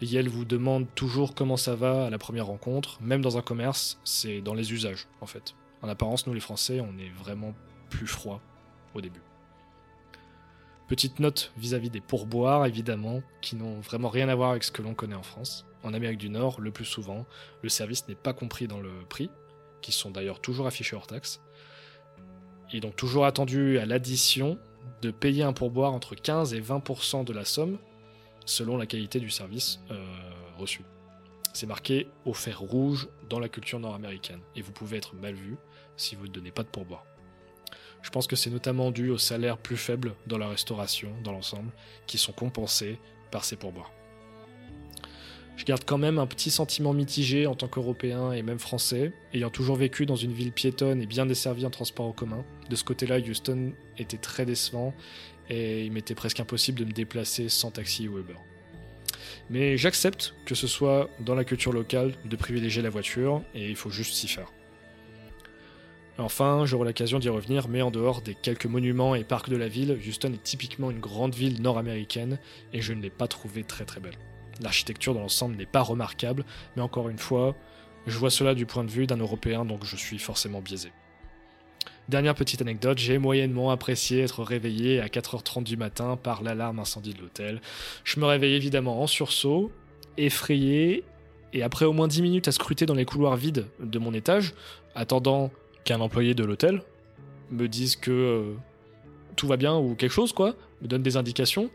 Yale 0.00 0.28
vous 0.28 0.44
demande 0.44 0.86
toujours 0.94 1.34
comment 1.34 1.56
ça 1.56 1.74
va 1.74 2.06
à 2.06 2.10
la 2.10 2.18
première 2.18 2.46
rencontre, 2.46 2.98
même 3.00 3.22
dans 3.22 3.38
un 3.38 3.42
commerce, 3.42 4.00
c'est 4.04 4.40
dans 4.40 4.54
les 4.54 4.72
usages 4.72 5.06
en 5.20 5.26
fait. 5.26 5.54
En 5.80 5.88
apparence, 5.88 6.26
nous 6.26 6.34
les 6.34 6.40
Français, 6.40 6.80
on 6.80 6.98
est 6.98 7.10
vraiment 7.10 7.54
plus 7.88 8.06
froid 8.06 8.40
au 8.94 9.00
début. 9.00 9.22
Petite 10.88 11.20
note 11.20 11.52
vis-à-vis 11.56 11.90
des 11.90 12.00
pourboires, 12.00 12.66
évidemment, 12.66 13.22
qui 13.40 13.56
n'ont 13.56 13.80
vraiment 13.80 14.08
rien 14.08 14.28
à 14.28 14.34
voir 14.34 14.50
avec 14.50 14.64
ce 14.64 14.72
que 14.72 14.82
l'on 14.82 14.94
connaît 14.94 15.14
en 15.14 15.22
France. 15.22 15.64
En 15.84 15.94
Amérique 15.94 16.18
du 16.18 16.28
Nord, 16.28 16.60
le 16.60 16.70
plus 16.70 16.84
souvent, 16.84 17.24
le 17.62 17.68
service 17.68 18.06
n'est 18.08 18.14
pas 18.14 18.32
compris 18.32 18.66
dans 18.66 18.80
le 18.80 18.90
prix, 19.08 19.30
qui 19.80 19.92
sont 19.92 20.10
d'ailleurs 20.10 20.40
toujours 20.40 20.66
affichés 20.66 20.96
hors 20.96 21.06
taxe. 21.06 21.40
Est 22.72 22.80
donc 22.80 22.96
toujours 22.96 23.24
attendu 23.24 23.78
à 23.78 23.86
l'addition 23.86 24.58
de 25.00 25.10
payer 25.10 25.42
un 25.42 25.52
pourboire 25.52 25.92
entre 25.92 26.14
15 26.14 26.54
et 26.54 26.60
20% 26.60 27.24
de 27.24 27.32
la 27.32 27.44
somme, 27.44 27.78
selon 28.44 28.76
la 28.76 28.86
qualité 28.86 29.20
du 29.20 29.30
service 29.30 29.80
euh, 29.90 30.04
reçu. 30.58 30.82
C'est 31.52 31.66
marqué 31.66 32.08
au 32.24 32.32
fer 32.32 32.58
rouge 32.60 33.08
dans 33.28 33.38
la 33.38 33.48
culture 33.48 33.78
nord-américaine, 33.78 34.40
et 34.56 34.62
vous 34.62 34.72
pouvez 34.72 34.96
être 34.96 35.14
mal 35.14 35.34
vu 35.34 35.56
si 35.96 36.16
vous 36.16 36.26
ne 36.26 36.32
donnez 36.32 36.50
pas 36.50 36.62
de 36.62 36.68
pourboire. 36.68 37.04
Je 38.02 38.10
pense 38.10 38.26
que 38.26 38.36
c'est 38.36 38.50
notamment 38.50 38.90
dû 38.90 39.10
aux 39.10 39.18
salaires 39.18 39.58
plus 39.58 39.76
faibles 39.76 40.14
dans 40.26 40.38
la 40.38 40.48
restauration, 40.48 41.12
dans 41.22 41.32
l'ensemble, 41.32 41.70
qui 42.06 42.18
sont 42.18 42.32
compensés 42.32 42.98
par 43.30 43.44
ces 43.44 43.56
pourboires. 43.56 43.92
Je 45.56 45.64
garde 45.64 45.84
quand 45.84 45.98
même 45.98 46.18
un 46.18 46.26
petit 46.26 46.50
sentiment 46.50 46.92
mitigé 46.92 47.46
en 47.46 47.54
tant 47.54 47.68
qu'Européen 47.68 48.32
et 48.32 48.42
même 48.42 48.58
Français, 48.58 49.12
ayant 49.32 49.50
toujours 49.50 49.76
vécu 49.76 50.06
dans 50.06 50.16
une 50.16 50.32
ville 50.32 50.52
piétonne 50.52 51.02
et 51.02 51.06
bien 51.06 51.26
desservie 51.26 51.66
en 51.66 51.70
transport 51.70 52.06
en 52.06 52.12
commun. 52.12 52.44
De 52.70 52.76
ce 52.76 52.84
côté-là, 52.84 53.18
Houston 53.18 53.72
était 53.98 54.16
très 54.16 54.44
décevant 54.44 54.94
et 55.50 55.84
il 55.84 55.92
m'était 55.92 56.14
presque 56.14 56.40
impossible 56.40 56.80
de 56.80 56.84
me 56.84 56.92
déplacer 56.92 57.48
sans 57.48 57.70
taxi 57.70 58.08
ou 58.08 58.18
Uber. 58.18 58.34
Mais 59.50 59.76
j'accepte 59.76 60.34
que 60.46 60.54
ce 60.54 60.66
soit 60.66 61.10
dans 61.20 61.34
la 61.34 61.44
culture 61.44 61.72
locale 61.72 62.14
de 62.24 62.36
privilégier 62.36 62.82
la 62.82 62.90
voiture 62.90 63.42
et 63.54 63.68
il 63.68 63.76
faut 63.76 63.90
juste 63.90 64.14
s'y 64.14 64.28
faire. 64.28 64.50
Enfin, 66.18 66.64
j'aurai 66.66 66.86
l'occasion 66.86 67.18
d'y 67.18 67.28
revenir, 67.28 67.68
mais 67.68 67.82
en 67.82 67.90
dehors 67.90 68.20
des 68.20 68.34
quelques 68.34 68.66
monuments 68.66 69.14
et 69.14 69.24
parcs 69.24 69.48
de 69.48 69.56
la 69.56 69.68
ville, 69.68 69.98
Houston 70.06 70.32
est 70.32 70.42
typiquement 70.42 70.90
une 70.90 71.00
grande 71.00 71.34
ville 71.34 71.62
nord-américaine 71.62 72.38
et 72.72 72.80
je 72.82 72.92
ne 72.92 73.00
l'ai 73.00 73.10
pas 73.10 73.28
trouvée 73.28 73.64
très 73.64 73.84
très 73.84 74.00
belle. 74.00 74.18
L'architecture 74.62 75.14
dans 75.14 75.20
l'ensemble 75.20 75.56
n'est 75.56 75.66
pas 75.66 75.82
remarquable, 75.82 76.44
mais 76.76 76.82
encore 76.82 77.08
une 77.08 77.18
fois, 77.18 77.54
je 78.06 78.16
vois 78.18 78.30
cela 78.30 78.54
du 78.54 78.66
point 78.66 78.84
de 78.84 78.90
vue 78.90 79.06
d'un 79.06 79.16
Européen, 79.16 79.64
donc 79.64 79.84
je 79.84 79.96
suis 79.96 80.18
forcément 80.18 80.60
biaisé. 80.60 80.92
Dernière 82.08 82.34
petite 82.34 82.60
anecdote, 82.60 82.98
j'ai 82.98 83.18
moyennement 83.18 83.70
apprécié 83.70 84.22
être 84.22 84.42
réveillé 84.42 85.00
à 85.00 85.06
4h30 85.06 85.62
du 85.62 85.76
matin 85.76 86.16
par 86.16 86.42
l'alarme 86.42 86.80
incendie 86.80 87.14
de 87.14 87.20
l'hôtel. 87.20 87.60
Je 88.04 88.18
me 88.18 88.26
réveille 88.26 88.54
évidemment 88.54 89.00
en 89.00 89.06
sursaut, 89.06 89.70
effrayé, 90.16 91.04
et 91.52 91.62
après 91.62 91.84
au 91.84 91.92
moins 91.92 92.08
10 92.08 92.22
minutes 92.22 92.48
à 92.48 92.52
scruter 92.52 92.86
dans 92.86 92.94
les 92.94 93.04
couloirs 93.04 93.36
vides 93.36 93.66
de 93.80 93.98
mon 93.98 94.14
étage, 94.14 94.54
attendant 94.94 95.50
qu'un 95.84 96.00
employé 96.00 96.34
de 96.34 96.44
l'hôtel 96.44 96.82
me 97.50 97.68
dise 97.68 97.96
que 97.96 98.10
euh, 98.10 98.54
tout 99.36 99.46
va 99.46 99.56
bien 99.56 99.76
ou 99.76 99.94
quelque 99.94 100.12
chose, 100.12 100.32
quoi, 100.32 100.54
me 100.80 100.88
donne 100.88 101.02
des 101.02 101.16
indications. 101.16 101.70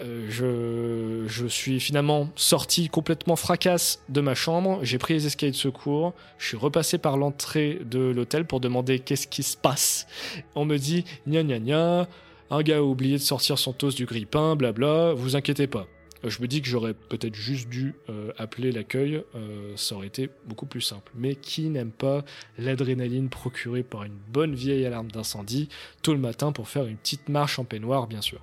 Euh, 0.00 1.26
je, 1.28 1.46
suis 1.46 1.78
finalement 1.78 2.30
sorti 2.36 2.88
complètement 2.88 3.36
fracasse 3.36 4.02
de 4.08 4.20
ma 4.20 4.34
chambre, 4.34 4.80
j'ai 4.82 4.98
pris 4.98 5.14
les 5.14 5.26
escaliers 5.26 5.52
de 5.52 5.56
secours, 5.56 6.14
je 6.38 6.48
suis 6.48 6.56
repassé 6.56 6.98
par 6.98 7.16
l'entrée 7.16 7.80
de 7.84 7.98
l'hôtel 7.98 8.46
pour 8.46 8.60
demander 8.60 8.98
qu'est-ce 8.98 9.26
qui 9.26 9.42
se 9.42 9.56
passe. 9.56 10.06
On 10.54 10.64
me 10.64 10.78
dit 10.78 11.04
gna 11.26 11.42
gna 11.42 11.58
gna, 11.58 12.08
un 12.50 12.62
gars 12.62 12.78
a 12.78 12.82
oublié 12.82 13.18
de 13.18 13.22
sortir 13.22 13.58
son 13.58 13.72
toast 13.72 13.96
du 13.96 14.06
grille-pain, 14.06 14.56
blabla, 14.56 15.12
vous 15.12 15.36
inquiétez 15.36 15.66
pas. 15.66 15.86
Je 16.26 16.40
me 16.40 16.48
dis 16.48 16.62
que 16.62 16.68
j'aurais 16.68 16.94
peut-être 16.94 17.34
juste 17.34 17.68
dû 17.68 17.94
euh, 18.08 18.32
appeler 18.38 18.72
l'accueil, 18.72 19.22
euh, 19.34 19.72
ça 19.76 19.94
aurait 19.94 20.06
été 20.06 20.30
beaucoup 20.46 20.64
plus 20.64 20.80
simple. 20.80 21.12
Mais 21.14 21.34
qui 21.34 21.68
n'aime 21.68 21.90
pas 21.90 22.24
l'adrénaline 22.56 23.28
procurée 23.28 23.82
par 23.82 24.04
une 24.04 24.16
bonne 24.28 24.54
vieille 24.54 24.86
alarme 24.86 25.10
d'incendie 25.10 25.68
tôt 26.02 26.14
le 26.14 26.20
matin 26.20 26.52
pour 26.52 26.68
faire 26.68 26.86
une 26.86 26.96
petite 26.96 27.28
marche 27.28 27.58
en 27.58 27.64
peignoir, 27.64 28.06
bien 28.06 28.22
sûr. 28.22 28.40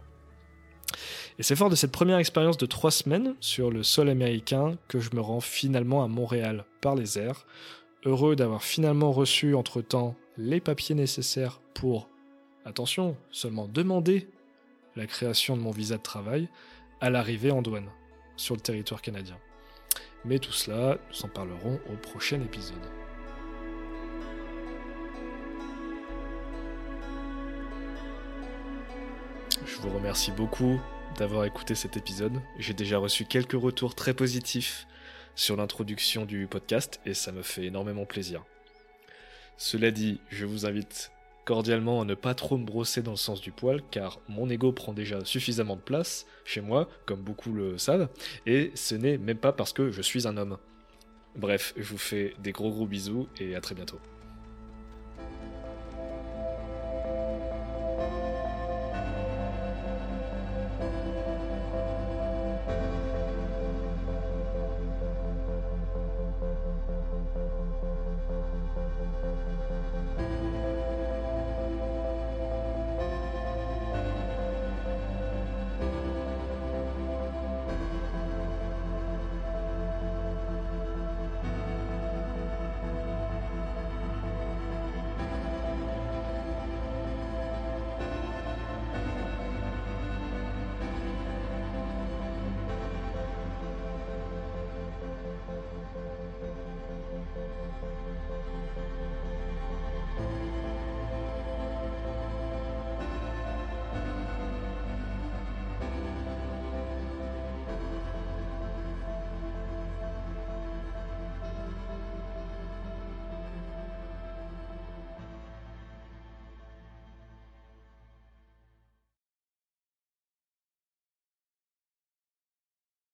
Et 1.39 1.43
c'est 1.43 1.55
fort 1.55 1.69
de 1.69 1.75
cette 1.75 1.91
première 1.91 2.17
expérience 2.17 2.57
de 2.57 2.65
trois 2.65 2.91
semaines 2.91 3.35
sur 3.39 3.71
le 3.71 3.83
sol 3.83 4.09
américain 4.09 4.77
que 4.87 4.99
je 4.99 5.15
me 5.15 5.21
rends 5.21 5.39
finalement 5.39 6.03
à 6.03 6.07
Montréal 6.07 6.65
par 6.81 6.95
les 6.95 7.17
airs, 7.17 7.45
heureux 8.05 8.35
d'avoir 8.35 8.63
finalement 8.63 9.11
reçu 9.11 9.55
entre-temps 9.55 10.15
les 10.37 10.59
papiers 10.59 10.95
nécessaires 10.95 11.61
pour, 11.73 12.09
attention, 12.65 13.15
seulement 13.31 13.67
demander 13.67 14.27
la 14.95 15.07
création 15.07 15.55
de 15.55 15.61
mon 15.61 15.71
visa 15.71 15.97
de 15.97 16.01
travail, 16.01 16.49
à 16.99 17.09
l'arrivée 17.09 17.51
en 17.51 17.61
douane 17.61 17.89
sur 18.35 18.55
le 18.55 18.61
territoire 18.61 19.01
canadien. 19.01 19.37
Mais 20.25 20.37
tout 20.37 20.51
cela, 20.51 20.97
nous 21.09 21.25
en 21.25 21.29
parlerons 21.29 21.79
au 21.91 21.95
prochain 21.95 22.41
épisode. 22.41 22.75
Je 29.65 29.77
vous 29.77 29.89
remercie 29.89 30.31
beaucoup 30.31 30.79
d'avoir 31.17 31.45
écouté 31.45 31.75
cet 31.75 31.97
épisode. 31.97 32.41
J'ai 32.57 32.73
déjà 32.73 32.97
reçu 32.97 33.25
quelques 33.25 33.59
retours 33.59 33.95
très 33.95 34.13
positifs 34.13 34.87
sur 35.35 35.55
l'introduction 35.55 36.25
du 36.25 36.47
podcast 36.47 36.99
et 37.05 37.13
ça 37.13 37.31
me 37.31 37.41
fait 37.41 37.65
énormément 37.65 38.05
plaisir. 38.05 38.43
Cela 39.57 39.91
dit, 39.91 40.19
je 40.29 40.45
vous 40.45 40.65
invite 40.65 41.11
cordialement 41.45 42.01
à 42.01 42.05
ne 42.05 42.15
pas 42.15 42.33
trop 42.33 42.57
me 42.57 42.65
brosser 42.65 43.01
dans 43.01 43.11
le 43.11 43.17
sens 43.17 43.41
du 43.41 43.51
poil, 43.51 43.81
car 43.91 44.19
mon 44.29 44.49
ego 44.49 44.71
prend 44.71 44.93
déjà 44.93 45.23
suffisamment 45.25 45.75
de 45.75 45.81
place 45.81 46.25
chez 46.45 46.61
moi, 46.61 46.87
comme 47.05 47.21
beaucoup 47.21 47.51
le 47.51 47.77
savent, 47.77 48.09
et 48.45 48.71
ce 48.75 48.95
n'est 48.95 49.17
même 49.17 49.37
pas 49.37 49.53
parce 49.53 49.73
que 49.73 49.91
je 49.91 50.01
suis 50.01 50.27
un 50.27 50.37
homme. 50.37 50.57
Bref, 51.35 51.73
je 51.77 51.89
vous 51.89 51.97
fais 51.97 52.33
des 52.39 52.51
gros 52.51 52.71
gros 52.71 52.85
bisous 52.85 53.27
et 53.39 53.55
à 53.55 53.61
très 53.61 53.75
bientôt. 53.75 53.99